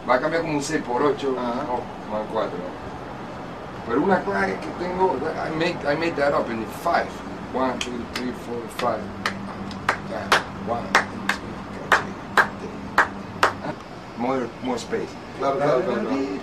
Va 0.08 0.14
a 0.14 0.20
cambiar 0.20 0.42
como 0.42 0.54
un 0.54 0.62
6 0.62 0.82
por 0.82 1.02
8 1.02 1.28
o 1.28 1.32
más 1.34 2.22
4. 2.32 2.50
Pero 3.88 4.02
una 4.02 4.20
clave 4.22 4.58
que 4.60 4.84
tengo, 4.84 5.16
I 5.16 5.50
made, 5.56 5.76
I 5.84 5.96
made 5.96 6.14
that 6.16 6.32
up 6.32 6.48
in 6.50 6.64
5. 6.82 7.06
1, 7.52 7.78
2, 7.78 7.90
3, 8.14 8.32
4, 8.46 8.62
5. 8.78 8.98
1, 10.68 10.82
2, 10.82 10.92
3, 10.92 11.06
More, 14.18 14.48
more 14.62 14.78
space. 14.78 15.08
Claro, 15.38 15.58
claro, 15.58 15.82
claro, 15.82 16.00
claro. 16.00 16.36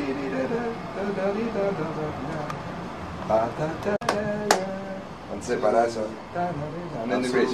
Cuando 5.28 5.46
se 5.46 5.58
para 5.58 5.86
eso. 5.88 6.08
And 6.36 7.12
then 7.12 7.22
the 7.24 7.30
bridge. 7.30 7.50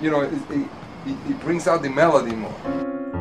You 0.00 0.10
know, 0.10 0.22
it, 0.22 0.32
it, 0.32 0.68
it, 1.06 1.16
it 1.30 1.40
brings 1.40 1.66
out 1.66 1.82
the 1.82 1.88
melody 1.88 2.34
more. 2.34 3.13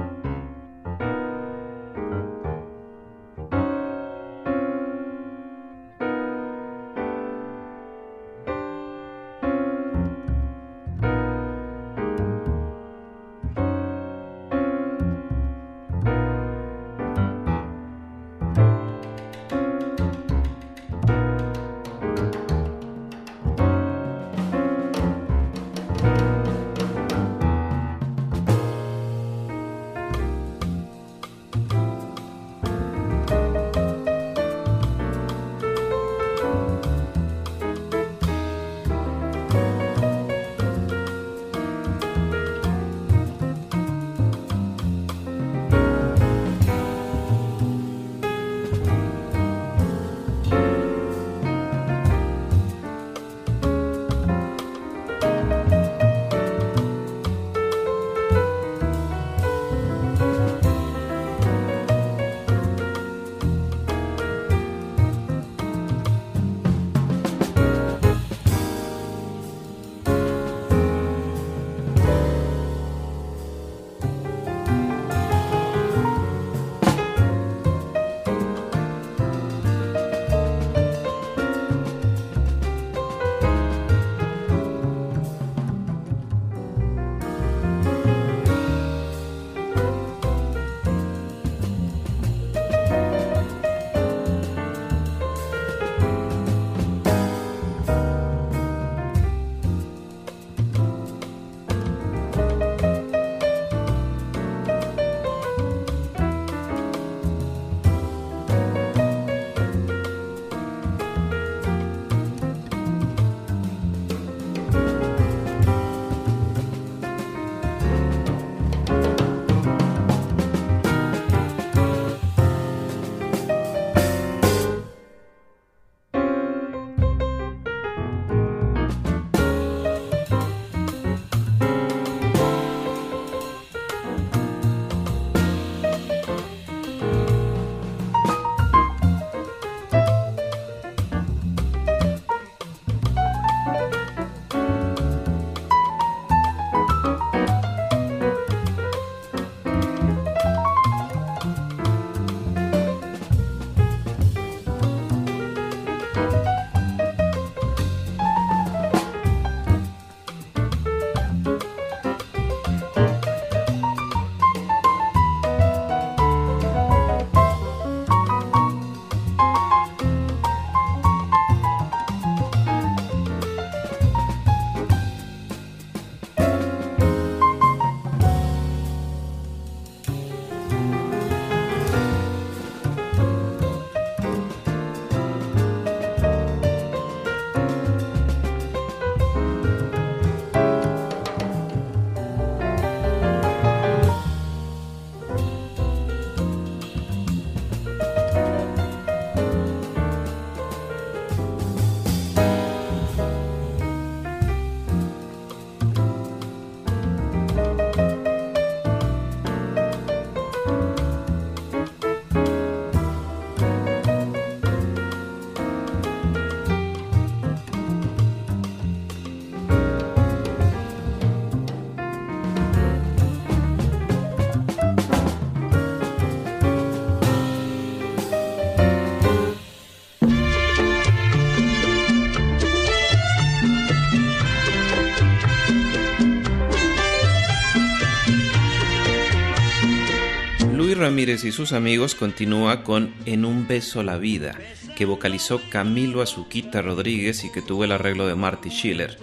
Ramírez 241.03 241.43
y 241.43 241.51
sus 241.51 241.73
amigos 241.73 242.15
continúa 242.15 242.81
con 242.81 243.13
En 243.25 243.43
un 243.43 243.67
beso 243.67 244.03
la 244.03 244.17
vida, 244.17 244.57
que 244.95 245.03
vocalizó 245.03 245.59
Camilo 245.69 246.21
Azuquita 246.21 246.81
Rodríguez 246.81 247.43
y 247.43 247.51
que 247.51 247.61
tuvo 247.61 247.83
el 247.83 247.91
arreglo 247.91 248.25
de 248.25 248.35
Marty 248.35 248.69
Schiller. 248.69 249.17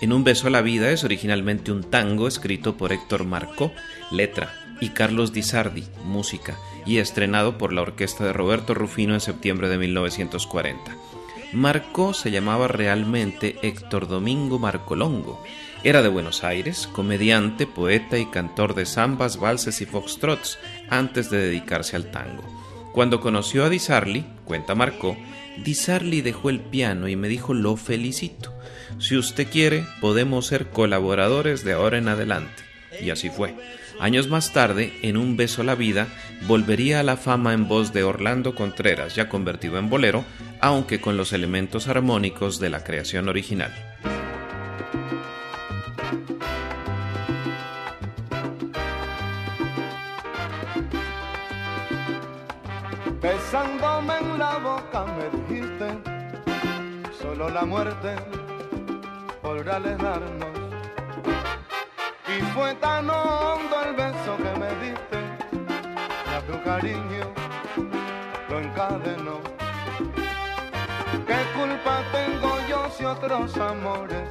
En 0.00 0.14
un 0.14 0.24
beso 0.24 0.48
la 0.48 0.62
vida 0.62 0.90
es 0.92 1.04
originalmente 1.04 1.72
un 1.72 1.84
tango 1.84 2.26
escrito 2.26 2.78
por 2.78 2.90
Héctor 2.90 3.24
Marcó, 3.24 3.70
letra, 4.10 4.50
y 4.80 4.88
Carlos 4.88 5.34
Di 5.34 5.42
Sardi, 5.42 5.84
música, 6.06 6.56
y 6.86 6.98
estrenado 6.98 7.58
por 7.58 7.74
la 7.74 7.82
orquesta 7.82 8.24
de 8.24 8.32
Roberto 8.32 8.72
Rufino 8.72 9.12
en 9.12 9.20
septiembre 9.20 9.68
de 9.68 9.76
1940. 9.76 10.95
Marcó 11.52 12.12
se 12.12 12.30
llamaba 12.30 12.68
realmente 12.68 13.56
Héctor 13.62 14.08
Domingo 14.08 14.58
Marcolongo. 14.58 15.42
Era 15.84 16.02
de 16.02 16.08
Buenos 16.08 16.42
Aires, 16.42 16.88
comediante, 16.92 17.66
poeta 17.66 18.18
y 18.18 18.26
cantor 18.26 18.74
de 18.74 18.86
zambas, 18.86 19.38
valses 19.38 19.80
y 19.80 19.86
foxtrots 19.86 20.58
antes 20.90 21.30
de 21.30 21.38
dedicarse 21.38 21.96
al 21.96 22.10
tango. 22.10 22.42
Cuando 22.92 23.20
conoció 23.20 23.64
a 23.64 23.68
Di 23.68 23.78
Sarli, 23.78 24.24
cuenta 24.44 24.74
Marcó, 24.74 25.16
Di 25.62 25.74
Sarli 25.74 26.20
dejó 26.20 26.50
el 26.50 26.60
piano 26.60 27.08
y 27.08 27.16
me 27.16 27.28
dijo 27.28 27.54
lo 27.54 27.76
felicito. 27.76 28.52
Si 28.98 29.16
usted 29.16 29.48
quiere, 29.48 29.84
podemos 30.00 30.46
ser 30.46 30.70
colaboradores 30.70 31.64
de 31.64 31.74
ahora 31.74 31.98
en 31.98 32.08
adelante. 32.08 32.64
Y 33.00 33.10
así 33.10 33.30
fue. 33.30 33.54
Años 34.00 34.28
más 34.28 34.52
tarde, 34.52 34.92
en 35.02 35.16
Un 35.16 35.36
beso 35.36 35.62
a 35.62 35.64
la 35.64 35.74
vida, 35.74 36.08
volvería 36.46 37.00
a 37.00 37.02
la 37.02 37.16
fama 37.16 37.54
en 37.54 37.68
voz 37.68 37.92
de 37.92 38.02
Orlando 38.02 38.54
Contreras, 38.54 39.14
ya 39.14 39.28
convertido 39.28 39.78
en 39.78 39.88
bolero, 39.88 40.24
aunque 40.60 41.00
con 41.00 41.16
los 41.16 41.32
elementos 41.32 41.88
armónicos 41.88 42.58
de 42.58 42.70
la 42.70 42.84
creación 42.84 43.28
original. 43.28 43.72
Besándome 53.20 54.18
en 54.18 54.38
la 54.38 54.58
boca 54.58 55.04
me 55.16 55.54
dijiste, 55.54 55.88
solo 57.20 57.48
la 57.50 57.64
muerte 57.64 58.14
podrá 59.42 59.76
alejarnos. 59.76 60.48
Y 62.28 62.42
fue 62.54 62.74
tan 62.76 63.08
hondo 63.10 63.82
el 63.84 63.94
beso 63.94 64.36
que 64.36 64.58
me 64.60 64.68
diste, 64.84 65.18
que 65.50 66.52
tu 66.52 66.62
cariño 66.62 67.32
lo 68.48 68.60
encadenó. 68.60 69.65
¿Qué 71.76 71.82
culpa 71.82 72.02
tengo 72.10 72.58
yo 72.70 72.90
si 72.96 73.04
otros 73.04 73.54
amores 73.58 74.30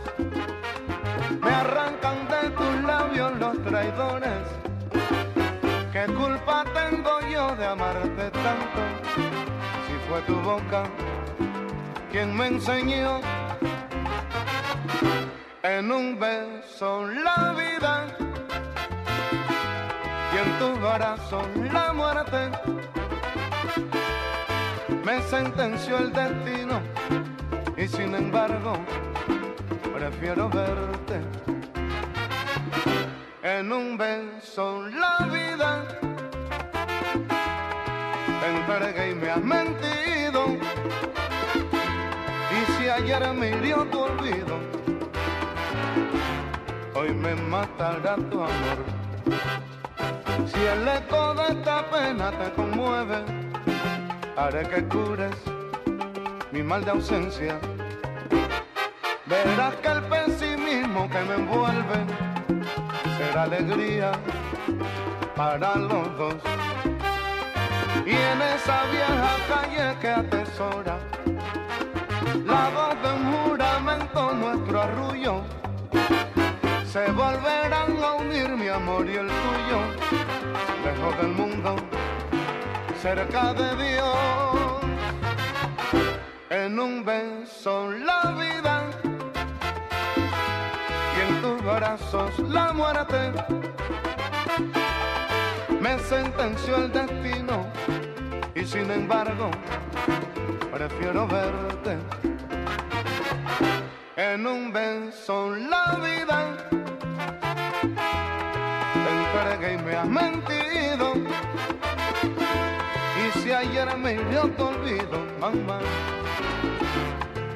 me 1.40 1.52
arrancan 1.52 2.28
de 2.28 2.50
tus 2.50 2.84
labios 2.84 3.38
los 3.38 3.64
traidores? 3.64 4.48
¿Qué 5.94 6.06
culpa 6.08 6.66
tengo 6.74 7.20
yo 7.32 7.56
de 7.56 7.68
amarte 7.68 8.32
tanto? 8.32 8.82
Si 9.86 10.10
fue 10.10 10.22
tu 10.22 10.42
boca 10.42 10.86
quien 12.12 12.36
me 12.36 12.48
enseñó 12.48 13.22
en 15.62 15.92
un 15.92 16.18
beso 16.18 17.06
la 17.06 17.54
vida 17.54 18.08
y 20.34 20.38
en 20.38 20.58
tu 20.58 20.82
corazón 20.82 21.70
la 21.72 21.94
muerte. 21.94 22.50
Me 25.06 25.22
sentenció 25.22 26.00
el 26.00 26.12
destino 26.12 26.95
y 27.78 27.88
sin 27.88 28.16
embargo 28.16 28.74
prefiero 29.94 30.50
verte 30.50 31.20
en 33.44 33.72
un 33.72 33.98
beso 33.98 34.88
la 34.88 35.28
vida. 35.28 35.88
Te 38.40 38.48
entregué 38.48 39.12
y 39.12 39.16
me 39.16 39.30
has 39.30 39.44
mentido. 39.44 40.58
Y 42.52 42.72
si 42.74 42.90
ayer 42.90 43.34
me 43.34 43.50
hirió 43.50 43.86
tu 43.86 44.00
olvido, 44.00 44.60
hoy 46.96 47.14
me 47.14 47.36
matará 47.36 48.16
tu 48.16 48.42
amor. 48.42 48.80
Si 50.48 50.60
el 50.60 50.88
eco 50.88 51.34
de 51.34 51.54
esta 51.54 51.90
pena 51.90 52.32
te 52.32 52.52
conmueve, 52.54 53.24
haré 54.38 54.68
que 54.70 54.88
cures 54.88 55.55
mi 56.56 56.64
mal 56.64 56.86
de 56.86 56.92
ausencia. 56.92 57.60
Verás 59.26 59.76
que 59.82 59.90
el 59.90 60.02
pesimismo 60.04 61.10
que 61.10 61.22
me 61.28 61.36
envuelve 61.36 62.00
será 63.18 63.44
alegría 63.44 64.14
para 65.36 65.76
los 65.76 66.18
dos. 66.18 66.36
Y 68.06 68.16
en 68.32 68.42
esa 68.56 68.78
vieja 68.94 69.32
calle 69.50 70.00
que 70.00 70.10
atesora 70.10 70.98
la 72.46 72.64
voz 72.76 72.96
de 73.04 73.10
un 73.18 73.24
juramento, 73.34 74.34
nuestro 74.36 74.82
arrullo, 74.82 75.42
se 76.86 77.12
volverán 77.12 78.02
a 78.02 78.14
unir 78.14 78.48
mi 78.52 78.70
amor 78.70 79.06
y 79.10 79.16
el 79.18 79.28
tuyo, 79.28 79.80
lejos 80.86 81.18
del 81.18 81.32
mundo, 81.34 81.76
cerca 83.02 83.54
de 83.54 83.76
Dios. 83.76 84.65
En 86.50 86.80
un 86.80 87.04
beso 87.04 87.90
la 87.92 88.32
vida 88.38 88.84
y 91.16 91.20
en 91.28 91.42
tus 91.42 91.64
brazos 91.64 92.38
la 92.40 92.72
muerte. 92.72 93.32
Me 95.82 95.98
sentenció 96.00 96.76
el 96.78 96.92
destino 96.92 97.66
y 98.54 98.64
sin 98.64 98.92
embargo 98.92 99.50
prefiero 100.72 101.28
verte. 101.28 101.98
En 104.16 104.46
un 104.46 104.72
beso 104.72 105.56
la 105.56 105.96
vida 105.96 106.58
te 108.94 109.50
entregué 109.50 109.74
y 109.74 109.78
me 109.84 109.96
has 109.96 110.08
mentido. 110.08 111.14
Y 113.86 113.88
si 113.88 113.92
ayer 113.92 113.98
me 113.98 114.14
hirió 114.14 114.48
tu 114.58 114.64
olvido, 114.66 115.26
mamá, 115.40 115.80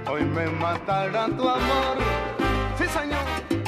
hoy 0.08 0.24
me 0.24 0.46
matará 0.48 1.26
tu 1.26 1.50
amor. 1.50 1.98
Sí, 2.78 2.86
señor. 2.86 3.59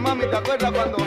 Mami, 0.00 0.26
¿te 0.26 0.36
acuerdas 0.36 0.72
cuando 0.72 1.01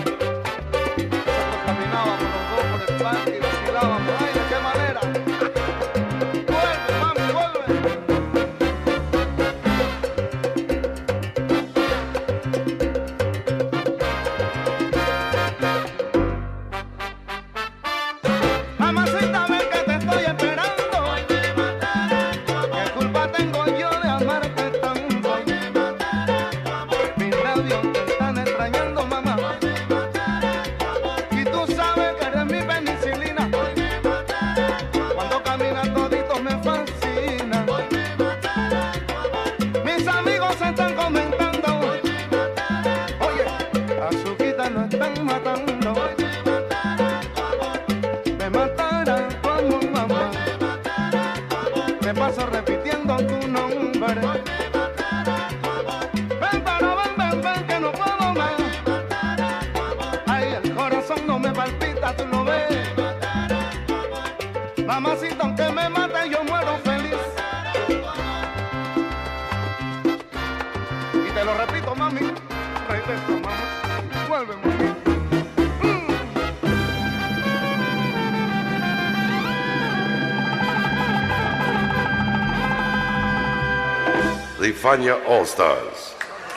Fania 84.85 85.17
All 85.27 85.47
Stars. 85.47 86.13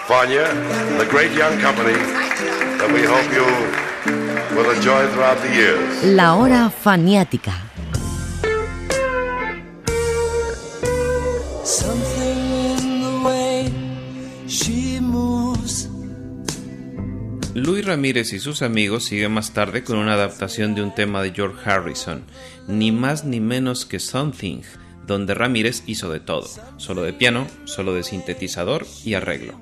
Fania, 0.06 0.44
the 0.98 1.06
great 1.06 1.32
young 1.32 1.58
company 1.62 1.94
that 2.76 2.92
we 2.92 3.02
hope 3.02 3.24
you 3.32 3.46
will 4.54 4.70
enjoy 4.70 5.06
throughout 5.12 5.40
the 5.40 5.48
years. 5.48 6.04
La 6.04 6.34
hora 6.34 6.68
faniática. 6.68 7.54
Something 11.64 12.76
in 12.76 13.00
the 13.00 13.26
way 13.26 13.72
she 14.46 15.00
moves. 15.00 15.88
Luis 17.54 17.86
Ramírez 17.86 18.34
y 18.34 18.40
sus 18.40 18.60
amigos 18.60 19.04
siguen 19.04 19.32
más 19.32 19.52
tarde 19.52 19.84
con 19.84 19.96
una 19.96 20.12
adaptación 20.12 20.74
de 20.74 20.82
un 20.82 20.94
tema 20.94 21.22
de 21.22 21.32
George 21.32 21.58
Harrison, 21.64 22.24
ni 22.66 22.92
más 22.92 23.24
ni 23.24 23.40
menos 23.40 23.86
que 23.86 23.98
Something, 23.98 24.60
donde 25.06 25.32
Ramírez 25.34 25.82
hizo 25.86 26.12
de 26.12 26.20
todo, 26.20 26.46
solo 26.76 27.02
de 27.02 27.14
piano, 27.14 27.46
solo 27.78 27.94
de 27.94 28.02
sintetizador 28.02 28.88
y 29.04 29.14
arreglo. 29.14 29.54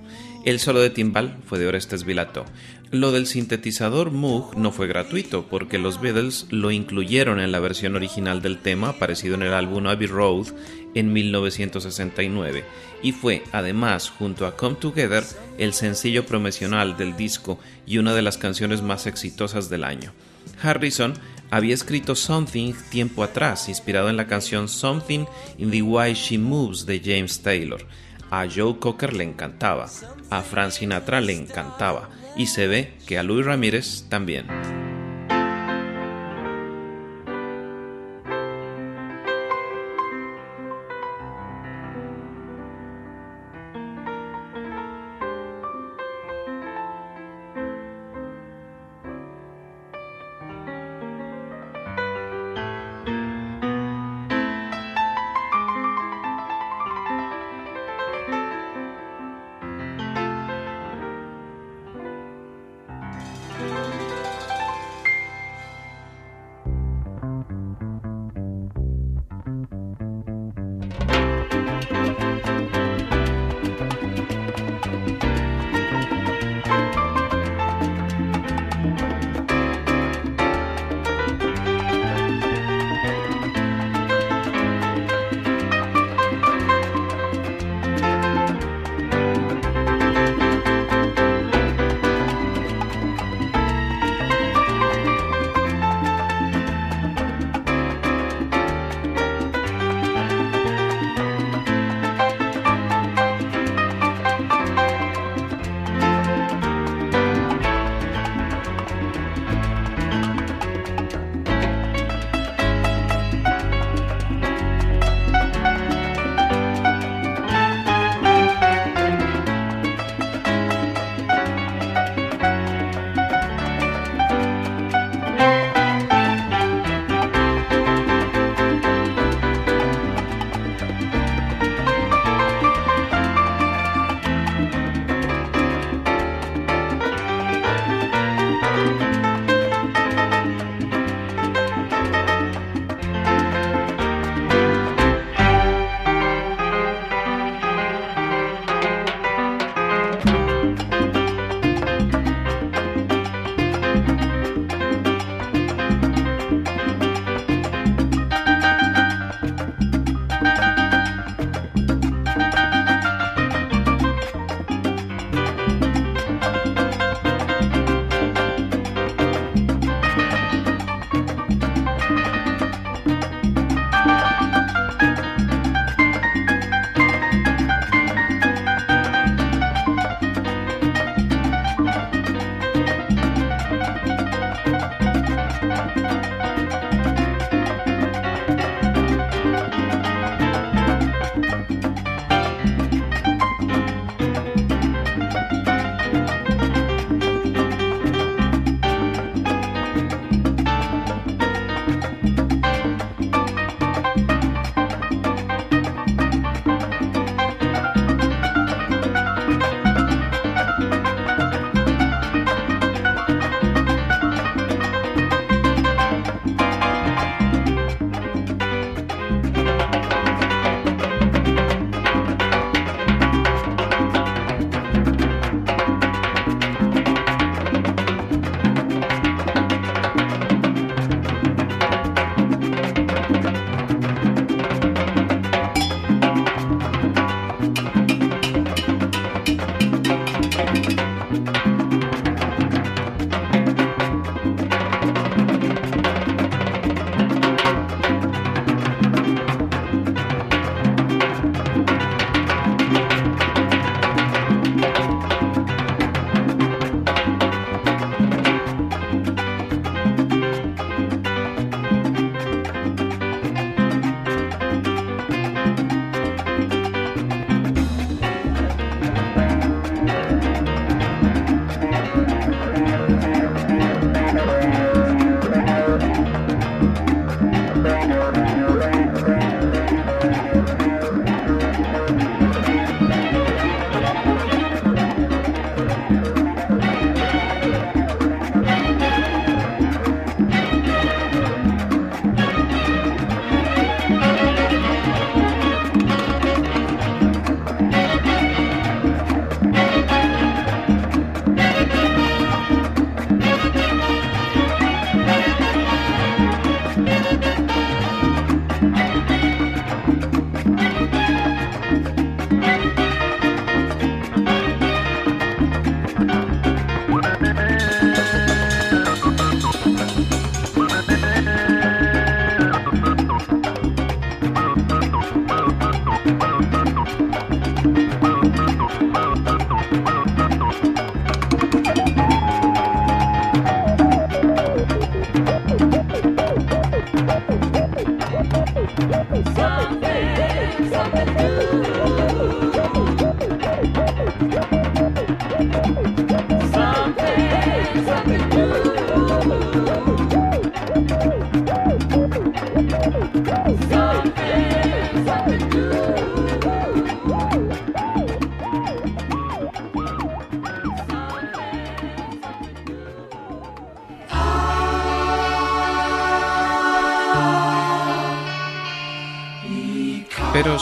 El 0.46 0.58
solo 0.58 0.80
de 0.80 0.88
timbal 0.88 1.36
fue 1.44 1.58
de 1.58 1.66
Orestes 1.66 2.04
Vilato. 2.04 2.46
Lo 2.90 3.12
del 3.12 3.26
sintetizador 3.26 4.10
Moog 4.10 4.56
no 4.56 4.72
fue 4.72 4.86
gratuito 4.86 5.46
porque 5.50 5.76
los 5.76 6.00
Beatles 6.00 6.46
lo 6.48 6.70
incluyeron 6.70 7.40
en 7.40 7.52
la 7.52 7.60
versión 7.60 7.94
original 7.94 8.40
del 8.40 8.56
tema 8.62 8.88
aparecido 8.88 9.34
en 9.34 9.42
el 9.42 9.52
álbum 9.52 9.86
Abbey 9.86 10.06
Road 10.06 10.46
en 10.94 11.12
1969 11.12 12.64
y 13.02 13.12
fue 13.12 13.42
además 13.52 14.08
junto 14.08 14.46
a 14.46 14.56
Come 14.56 14.76
Together 14.76 15.24
el 15.58 15.74
sencillo 15.74 16.24
promocional 16.24 16.96
del 16.96 17.18
disco 17.18 17.60
y 17.86 17.98
una 17.98 18.14
de 18.14 18.22
las 18.22 18.38
canciones 18.38 18.80
más 18.80 19.06
exitosas 19.06 19.68
del 19.68 19.84
año. 19.84 20.14
Harrison 20.62 21.12
había 21.50 21.74
escrito 21.74 22.14
Something 22.14 22.72
tiempo 22.88 23.22
atrás, 23.22 23.68
inspirado 23.68 24.08
en 24.08 24.16
la 24.16 24.26
canción 24.26 24.68
Something 24.68 25.26
in 25.58 25.70
the 25.70 25.82
Way 25.82 26.14
She 26.14 26.38
Moves 26.38 26.86
de 26.86 26.98
James 27.04 27.40
Taylor. 27.40 27.86
A 28.30 28.46
Joe 28.48 28.78
Cocker 28.78 29.12
le 29.14 29.24
encantaba, 29.24 29.86
a 30.30 30.42
Frank 30.42 30.72
Sinatra 30.72 31.20
le 31.20 31.32
encantaba, 31.32 32.10
y 32.36 32.46
se 32.46 32.66
ve 32.66 32.94
que 33.06 33.18
a 33.18 33.22
Luis 33.22 33.46
Ramírez 33.46 34.04
también. 34.08 34.46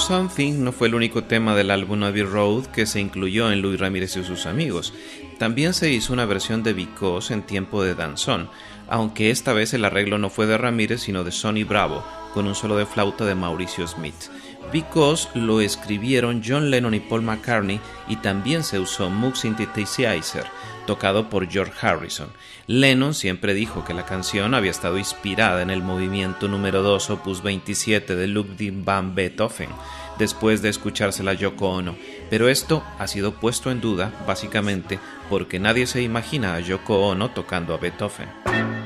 Something 0.07 0.63
no 0.63 0.73
fue 0.73 0.89
el 0.89 0.95
único 0.97 1.25
tema 1.25 1.57
del 1.57 1.71
álbum 1.71 2.03
Abbey 2.03 2.25
Road 2.25 2.67
que 2.67 2.85
se 2.85 3.01
incluyó 3.01 3.51
en 3.51 3.63
Luis 3.63 3.81
Ramírez 3.81 4.15
y 4.19 4.23
sus 4.23 4.45
amigos. 4.45 4.93
También 5.39 5.73
se 5.73 5.91
hizo 5.91 6.13
una 6.13 6.27
versión 6.27 6.63
de 6.63 6.75
Because 6.75 7.33
en 7.33 7.41
tiempo 7.41 7.83
de 7.83 7.95
danzón, 7.95 8.51
aunque 8.87 9.31
esta 9.31 9.55
vez 9.55 9.73
el 9.73 9.83
arreglo 9.83 10.19
no 10.19 10.29
fue 10.29 10.45
de 10.45 10.59
Ramírez 10.59 11.01
sino 11.01 11.25
de 11.25 11.33
Sonny 11.33 11.65
Bravo, 11.65 12.05
con 12.35 12.47
un 12.47 12.55
solo 12.55 12.77
de 12.77 12.85
flauta 12.85 13.25
de 13.25 13.35
Mauricio 13.35 13.89
Smith. 13.89 14.29
Because 14.71 15.27
lo 15.33 15.63
escribieron 15.63 16.43
John 16.47 16.71
Lennon 16.71 16.93
y 16.93 17.01
Paul 17.01 17.23
McCartney 17.23 17.81
y 18.07 18.17
también 18.17 18.63
se 18.63 18.79
usó 18.79 19.09
Moog 19.09 19.39
Synthesizer, 19.39 20.45
tocado 20.87 21.29
por 21.29 21.49
George 21.49 21.75
Harrison. 21.81 22.29
Lennon 22.67 23.15
siempre 23.15 23.55
dijo 23.55 23.85
que 23.85 23.95
la 23.95 24.07
canción 24.07 24.55
había 24.55 24.71
estado 24.71 24.99
inspirada 24.99 25.63
en 25.63 25.71
el 25.71 25.83
movimiento 25.83 26.49
número 26.49 26.83
2 26.83 27.11
opus 27.11 27.43
27 27.43 28.17
de 28.17 28.27
Ludwig 28.27 28.85
van 28.85 29.15
Beethoven, 29.15 29.71
después 30.19 30.63
de 30.63 30.69
escuchársela 30.69 31.35
Yoko 31.35 31.71
Ono, 31.71 31.97
pero 32.31 32.49
esto 32.49 32.83
ha 32.99 33.07
sido 33.07 33.35
puesto 33.35 33.71
en 33.71 33.81
duda 33.81 34.13
básicamente 34.27 34.99
porque 35.29 35.59
nadie 35.59 35.87
se 35.87 36.03
imagina 36.03 36.55
a 36.55 36.61
Yoko 36.61 37.07
Ono 37.07 37.31
tocando 37.31 37.75
a 37.75 37.79
Beethoven. 37.79 38.84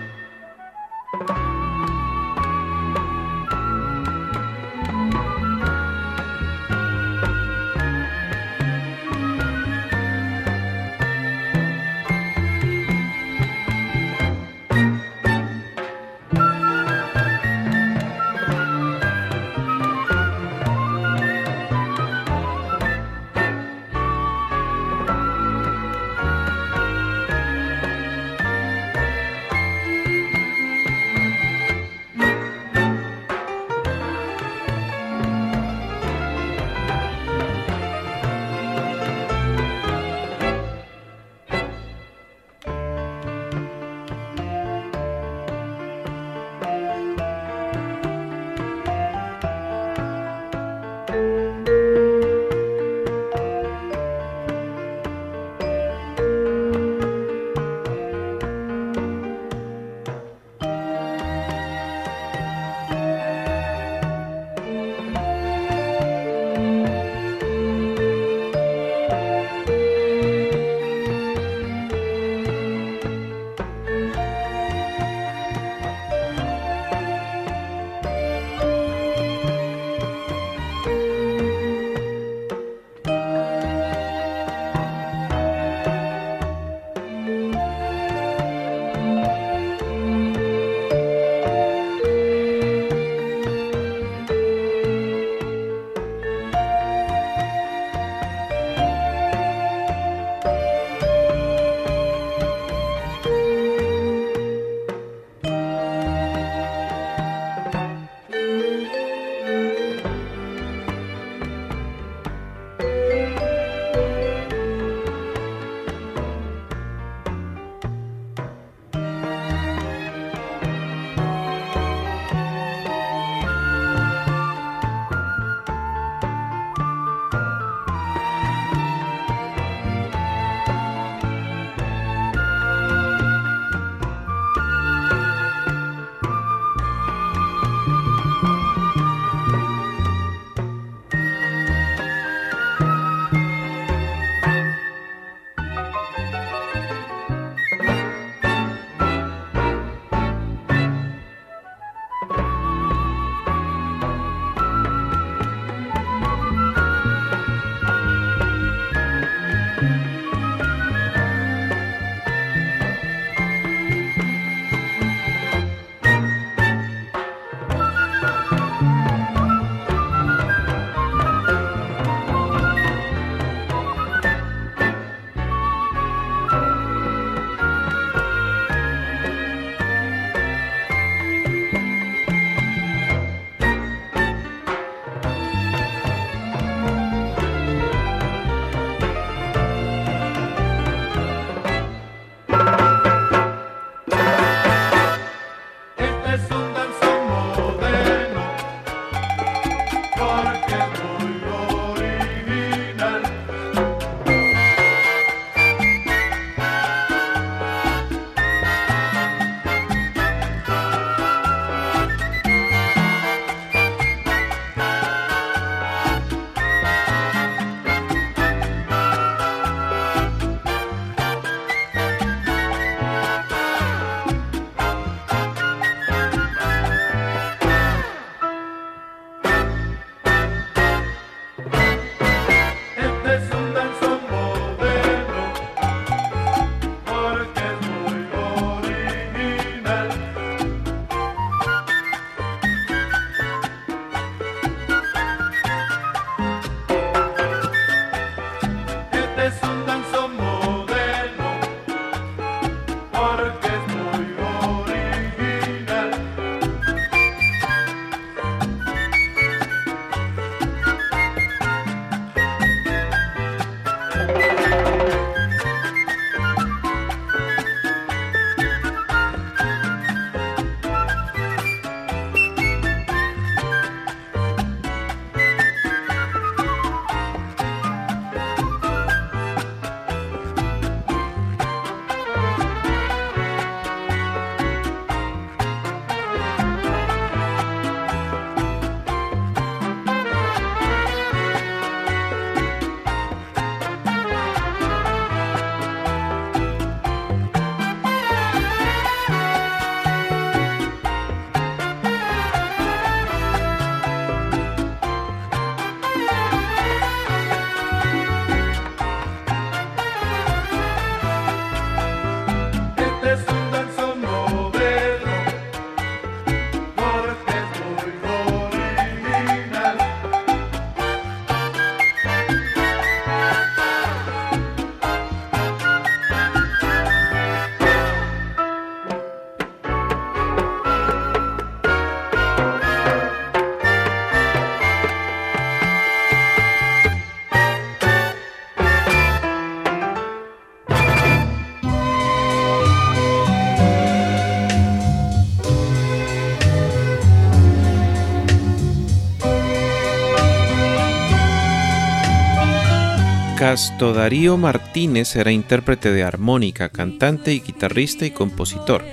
Casto 353.68 354.14
Darío 354.14 354.56
Martínez 354.56 355.36
era 355.36 355.52
intérprete 355.52 356.10
de 356.10 356.24
armónica, 356.24 356.88
cantante 356.88 357.52
y 357.52 357.60
guitarrista 357.60 358.24
y 358.24 358.30
compositor. 358.30 359.04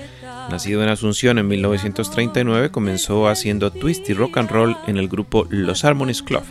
Nacido 0.48 0.82
en 0.82 0.88
Asunción 0.88 1.36
en 1.36 1.46
1939, 1.46 2.70
comenzó 2.70 3.28
haciendo 3.28 3.70
twist 3.70 4.08
y 4.08 4.14
rock 4.14 4.38
and 4.38 4.50
roll 4.50 4.74
en 4.86 4.96
el 4.96 5.08
grupo 5.08 5.46
Los 5.50 5.84
Harmonies 5.84 6.22
Club. 6.22 6.42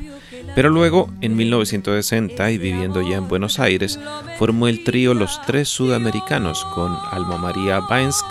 Pero 0.53 0.69
luego, 0.69 1.09
en 1.21 1.35
1960 1.35 2.51
y 2.51 2.59
viviendo 2.59 3.01
ya 3.01 3.17
en 3.17 3.27
Buenos 3.27 3.57
Aires, 3.57 3.99
formó 4.37 4.67
el 4.67 4.83
trío 4.83 5.15
Los 5.15 5.41
Tres 5.47 5.67
Sudamericanos 5.67 6.63
con 6.75 6.95
Alma 7.09 7.39
María 7.39 7.79
Bainsk 7.79 8.23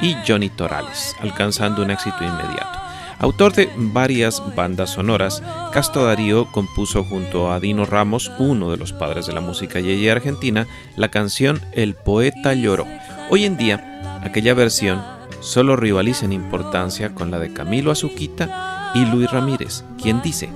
y 0.00 0.16
Johnny 0.26 0.48
Torales, 0.48 1.14
alcanzando 1.20 1.82
un 1.82 1.90
éxito 1.90 2.24
inmediato. 2.24 2.87
Autor 3.20 3.52
de 3.52 3.68
varias 3.76 4.40
bandas 4.54 4.90
sonoras, 4.90 5.42
Casto 5.72 6.04
Darío 6.04 6.46
compuso 6.52 7.02
junto 7.02 7.50
a 7.50 7.58
Dino 7.58 7.84
Ramos, 7.84 8.30
uno 8.38 8.70
de 8.70 8.76
los 8.76 8.92
padres 8.92 9.26
de 9.26 9.32
la 9.32 9.40
música 9.40 9.80
yeye 9.80 10.10
argentina, 10.10 10.68
la 10.94 11.08
canción 11.08 11.60
El 11.72 11.94
poeta 11.94 12.54
lloró. 12.54 12.86
Hoy 13.28 13.44
en 13.44 13.56
día, 13.56 14.20
aquella 14.22 14.54
versión 14.54 15.02
solo 15.40 15.74
rivaliza 15.74 16.26
en 16.26 16.32
importancia 16.32 17.12
con 17.12 17.32
la 17.32 17.40
de 17.40 17.52
Camilo 17.52 17.90
Azuquita 17.90 18.92
y 18.94 19.04
Luis 19.04 19.28
Ramírez, 19.32 19.84
quien 20.00 20.22
dice, 20.22 20.50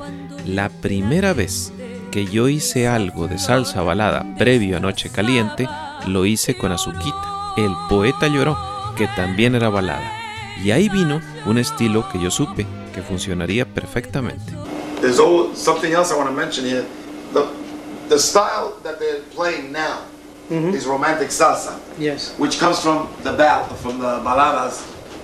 la 0.46 0.68
primera 0.68 1.32
vez 1.32 1.72
que 2.12 2.26
yo 2.26 2.48
hice 2.48 2.86
algo 2.86 3.26
de 3.26 3.38
salsa 3.38 3.82
balada 3.82 4.24
previo 4.38 4.76
a 4.76 4.80
Noche 4.80 5.10
Caliente, 5.10 5.68
lo 6.06 6.26
hice 6.26 6.56
con 6.56 6.70
Azuquita. 6.70 7.54
El 7.56 7.72
poeta 7.88 8.28
lloró, 8.28 8.56
que 8.96 9.08
también 9.08 9.56
era 9.56 9.68
balada. 9.68 10.21
Y 10.64 10.70
ahí 10.70 10.88
vino 10.88 11.20
un 11.46 11.58
estilo 11.58 12.08
que 12.10 12.18
yo 12.20 12.30
supe 12.30 12.66
que 12.94 13.02
funcionaría 13.02 13.64
perfectamente. 13.64 14.52
There's 15.00 15.18
all, 15.18 15.54
something 15.54 15.92
else 15.92 16.12
I 16.12 16.16
want 16.16 16.28
to 16.28 16.34
mention 16.36 16.64
here. 16.64 16.84
The, 17.32 17.46
the 18.08 18.18
style 18.18 18.74
that 18.84 18.98
they're 19.00 19.22
playing 19.34 19.72
now 19.72 20.00
is 20.50 20.86
romantic 20.86 21.30
salsa, 21.30 21.78
Yes. 21.98 22.34
which 22.38 22.58
comes 22.60 22.78
from 22.78 23.08
the 23.22 23.32
bal 23.32 23.64
from 23.76 23.98
the 23.98 24.20
baladas, 24.22 24.82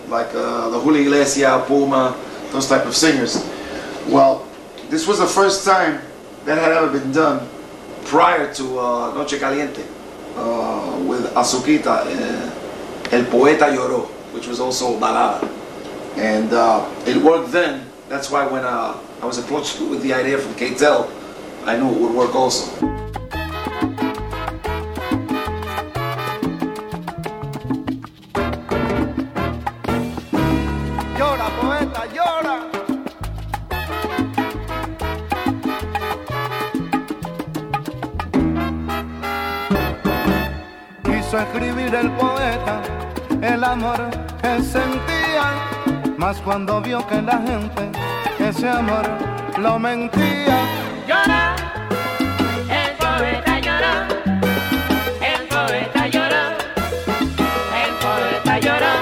like 0.09 0.35
uh, 0.35 0.71
the 0.71 0.81
Julio 0.81 1.03
Iglesias, 1.03 1.67
Puma, 1.67 2.17
those 2.51 2.67
type 2.67 2.87
of 2.87 2.97
singers. 2.97 3.45
Well, 4.09 4.47
this 4.89 5.07
was 5.07 5.19
the 5.19 5.27
first 5.27 5.67
time 5.67 6.01
that 6.47 6.57
had 6.57 6.73
ever 6.73 6.89
been 6.91 7.13
done 7.13 7.47
prior 8.07 8.53
to 8.55 8.79
uh, 8.79 9.15
Noche 9.15 9.39
Caliente 9.39 9.83
uh, 10.37 10.99
with 11.07 11.27
Azuquita, 11.35 12.07
uh, 12.07 12.51
El 13.13 13.25
Poeta 13.27 13.67
Lloró, 13.67 14.09
which 14.33 14.47
was 14.47 14.61
also 14.61 14.99
balada. 14.99 15.43
And 16.17 16.53
uh, 16.53 16.89
it 17.07 17.17
worked 17.17 17.53
then. 17.53 17.87
That's 18.09 18.31
why 18.31 18.47
when 18.47 18.65
uh, 18.65 18.99
I 19.23 19.27
was 19.27 19.39
approached 19.39 19.81
with 19.81 20.03
the 20.03 20.15
idea 20.15 20.39
from 20.39 20.55
KTEL, 20.55 21.11
I 21.65 21.77
knew 21.77 21.91
it 21.91 22.01
would 22.01 22.15
work 22.15 22.35
also. 22.35 22.99
Escribir 41.39 41.95
el 41.95 42.11
poeta 42.17 42.83
el 43.43 43.63
amor 43.63 44.18
mas 46.29 46.43
cuando 46.43 46.83
vio 46.83 47.07
que 47.07 47.23
la 47.23 47.39
gente 47.41 47.91
ese 48.39 48.69
amor 48.69 49.03
lo 49.57 49.79
mentía. 49.79 50.59
Llora, 51.09 51.57
el 52.81 52.91
poeta 53.03 53.59
lloró, 53.67 53.95
el 55.33 55.43
poeta 55.53 56.07
lloró, 56.15 56.43
el 57.83 57.93
poeta 58.05 58.55
lloró. 58.67 58.95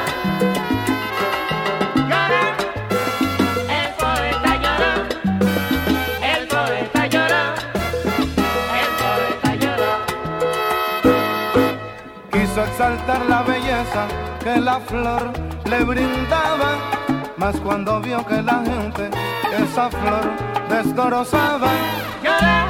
Llora, 2.10 2.44
el 3.80 3.90
poeta 4.02 4.52
lloró, 4.64 4.92
el 6.32 6.42
poeta 6.46 7.02
lloró, 7.14 7.42
el 8.82 8.90
poeta 9.02 9.50
lloró. 9.62 9.92
Quiso 12.30 12.60
exaltar 12.62 13.20
la 13.26 13.42
belleza 13.42 14.02
que 14.44 14.60
la 14.60 14.78
flor 14.78 15.32
le 15.64 15.82
brindaba, 15.82 16.70
mas 17.36 17.58
cuando 17.60 18.00
vio 18.00 18.24
que 18.24 18.40
la 18.42 18.62
gente 18.64 19.10
esa 19.62 19.90
flor 19.90 20.30
desdorozaba. 20.68 21.70
Llora, 22.22 22.65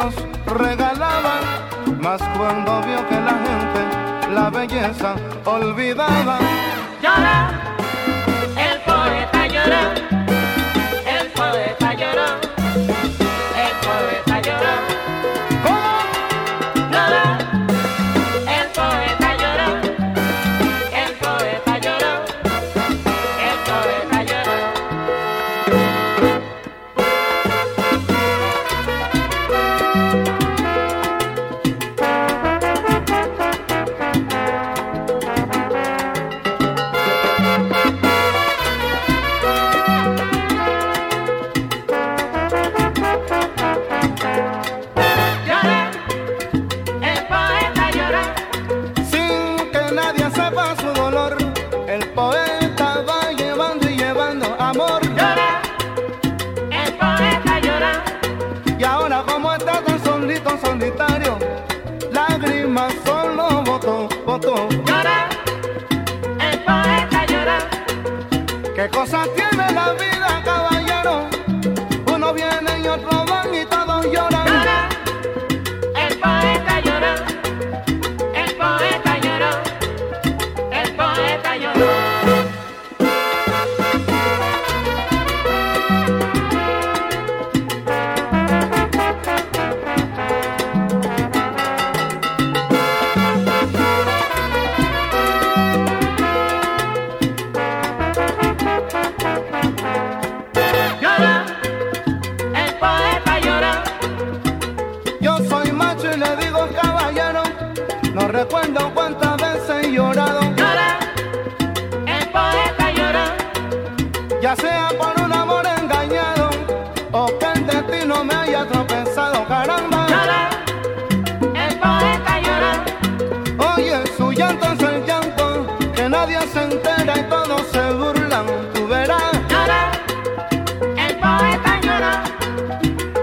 buen 0.00 0.10
Dios 0.10 0.24
regalaba, 0.46 1.40
mas 2.00 2.22
cuando 2.36 2.82
vio 2.82 3.06
que 3.08 3.20
la 3.20 3.36
gente 3.44 4.32
la 4.34 4.50
belleza 4.50 5.14
olvidaba. 5.44 6.38
Llora, 7.02 7.69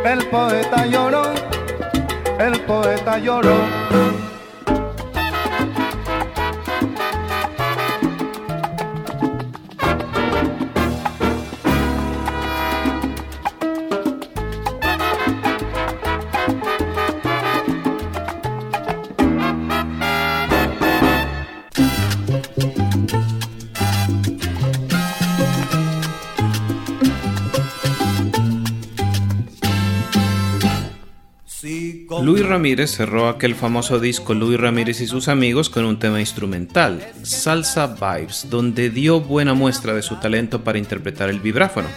El 0.08 0.26
poeta 0.28 0.86
lloró, 0.86 1.24
el 2.39 2.62
poeta 2.62 3.18
lloró. 3.18 3.58
Ramírez 32.58 32.89
cerró 32.89 33.30
aquel 33.30 33.53
famoso 33.53 33.99
disco 33.99 34.34
Luis 34.34 34.60
Ramírez 34.60 34.99
y 35.01 35.05
sus 35.05 35.28
amigos 35.28 35.70
con 35.70 35.86
un 35.86 35.99
tema 35.99 36.20
instrumental, 36.20 37.08
Salsa 37.22 37.86
Vibes, 37.86 38.47
donde 38.49 38.89
dio 38.89 39.22
buena 39.22 39.53
muestra 39.53 39.93
de 39.93 40.01
su 40.01 40.16
talento 40.16 40.64
para 40.64 40.80
interpretar 40.80 41.30
el 41.30 41.39
vibráfono, 41.39 41.88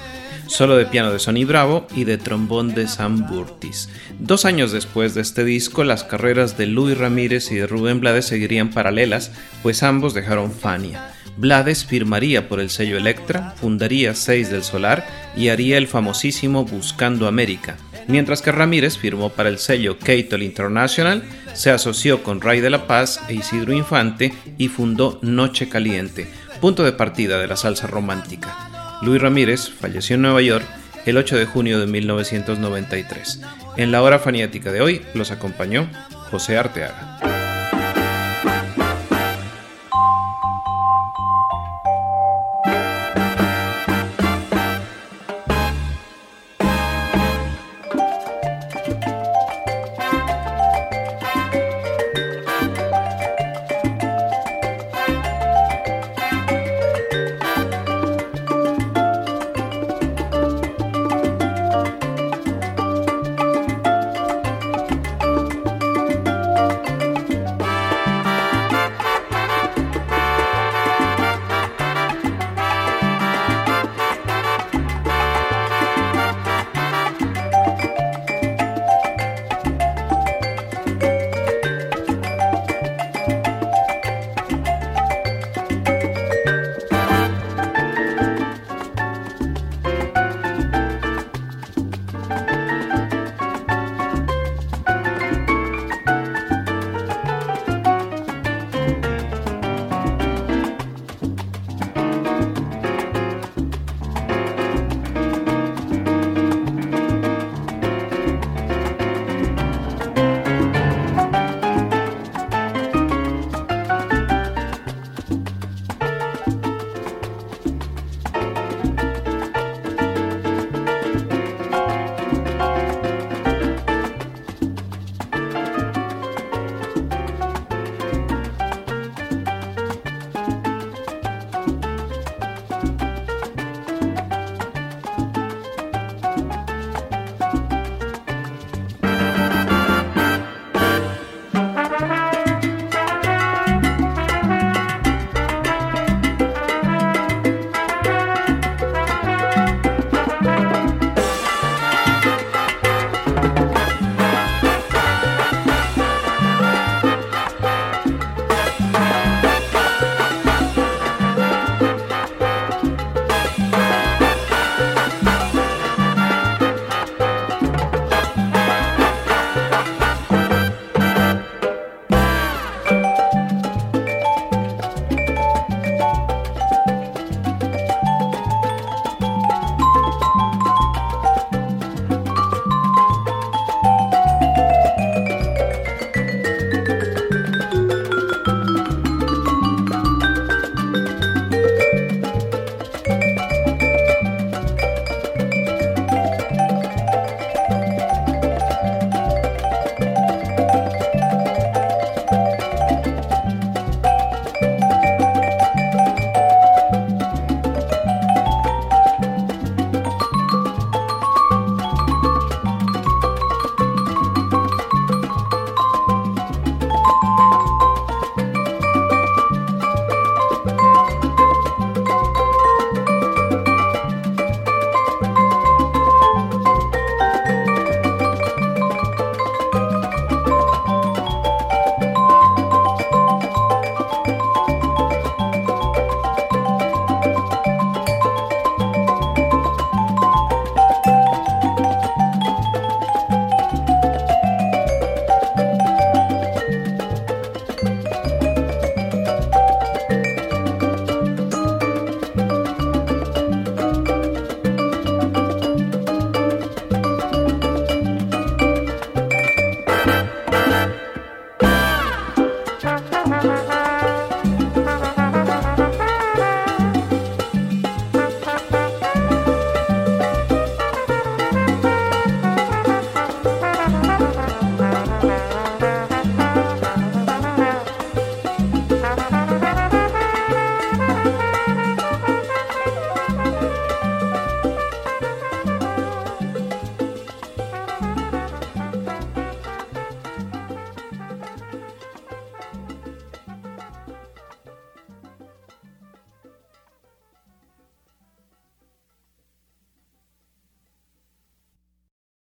solo 0.48 0.76
de 0.76 0.84
piano 0.84 1.12
de 1.12 1.18
Sonny 1.18 1.46
Bravo 1.46 1.86
y 1.96 2.04
de 2.04 2.18
trombón 2.18 2.74
de 2.74 2.88
Sam 2.88 3.26
Burtis. 3.26 3.88
Dos 4.18 4.44
años 4.44 4.70
después 4.70 5.14
de 5.14 5.22
este 5.22 5.44
disco, 5.44 5.82
las 5.82 6.04
carreras 6.04 6.58
de 6.58 6.66
Luis 6.66 6.98
Ramírez 6.98 7.50
y 7.52 7.54
de 7.54 7.66
Rubén 7.66 8.00
Blades 8.00 8.26
seguirían 8.26 8.68
paralelas, 8.68 9.32
pues 9.62 9.82
ambos 9.82 10.12
dejaron 10.12 10.52
Fania. 10.52 11.14
Blades 11.38 11.86
firmaría 11.86 12.50
por 12.50 12.60
el 12.60 12.68
sello 12.68 12.98
Electra, 12.98 13.54
fundaría 13.58 14.14
Seis 14.14 14.50
del 14.50 14.62
Solar 14.62 15.06
y 15.34 15.48
haría 15.48 15.78
el 15.78 15.86
famosísimo 15.86 16.66
Buscando 16.66 17.26
América, 17.26 17.78
mientras 18.10 18.42
que 18.42 18.52
Ramírez 18.52 18.98
firmó 18.98 19.30
para 19.30 19.48
el 19.48 19.58
sello 19.58 19.98
Keitol 19.98 20.42
International, 20.42 21.22
se 21.54 21.70
asoció 21.70 22.22
con 22.22 22.40
Ray 22.40 22.60
de 22.60 22.70
la 22.70 22.86
Paz 22.86 23.20
e 23.28 23.34
Isidro 23.34 23.72
Infante 23.72 24.32
y 24.58 24.68
fundó 24.68 25.18
Noche 25.22 25.68
Caliente, 25.68 26.28
punto 26.60 26.84
de 26.84 26.92
partida 26.92 27.38
de 27.38 27.46
la 27.46 27.56
salsa 27.56 27.86
romántica. 27.86 28.98
Luis 29.02 29.20
Ramírez 29.20 29.70
falleció 29.70 30.16
en 30.16 30.22
Nueva 30.22 30.42
York 30.42 30.64
el 31.06 31.16
8 31.16 31.36
de 31.38 31.46
junio 31.46 31.80
de 31.80 31.86
1993. 31.86 33.40
En 33.76 33.92
la 33.92 34.02
hora 34.02 34.18
faniática 34.18 34.70
de 34.72 34.82
hoy 34.82 35.02
los 35.14 35.30
acompañó 35.30 35.88
José 36.30 36.58
Arteaga. 36.58 37.39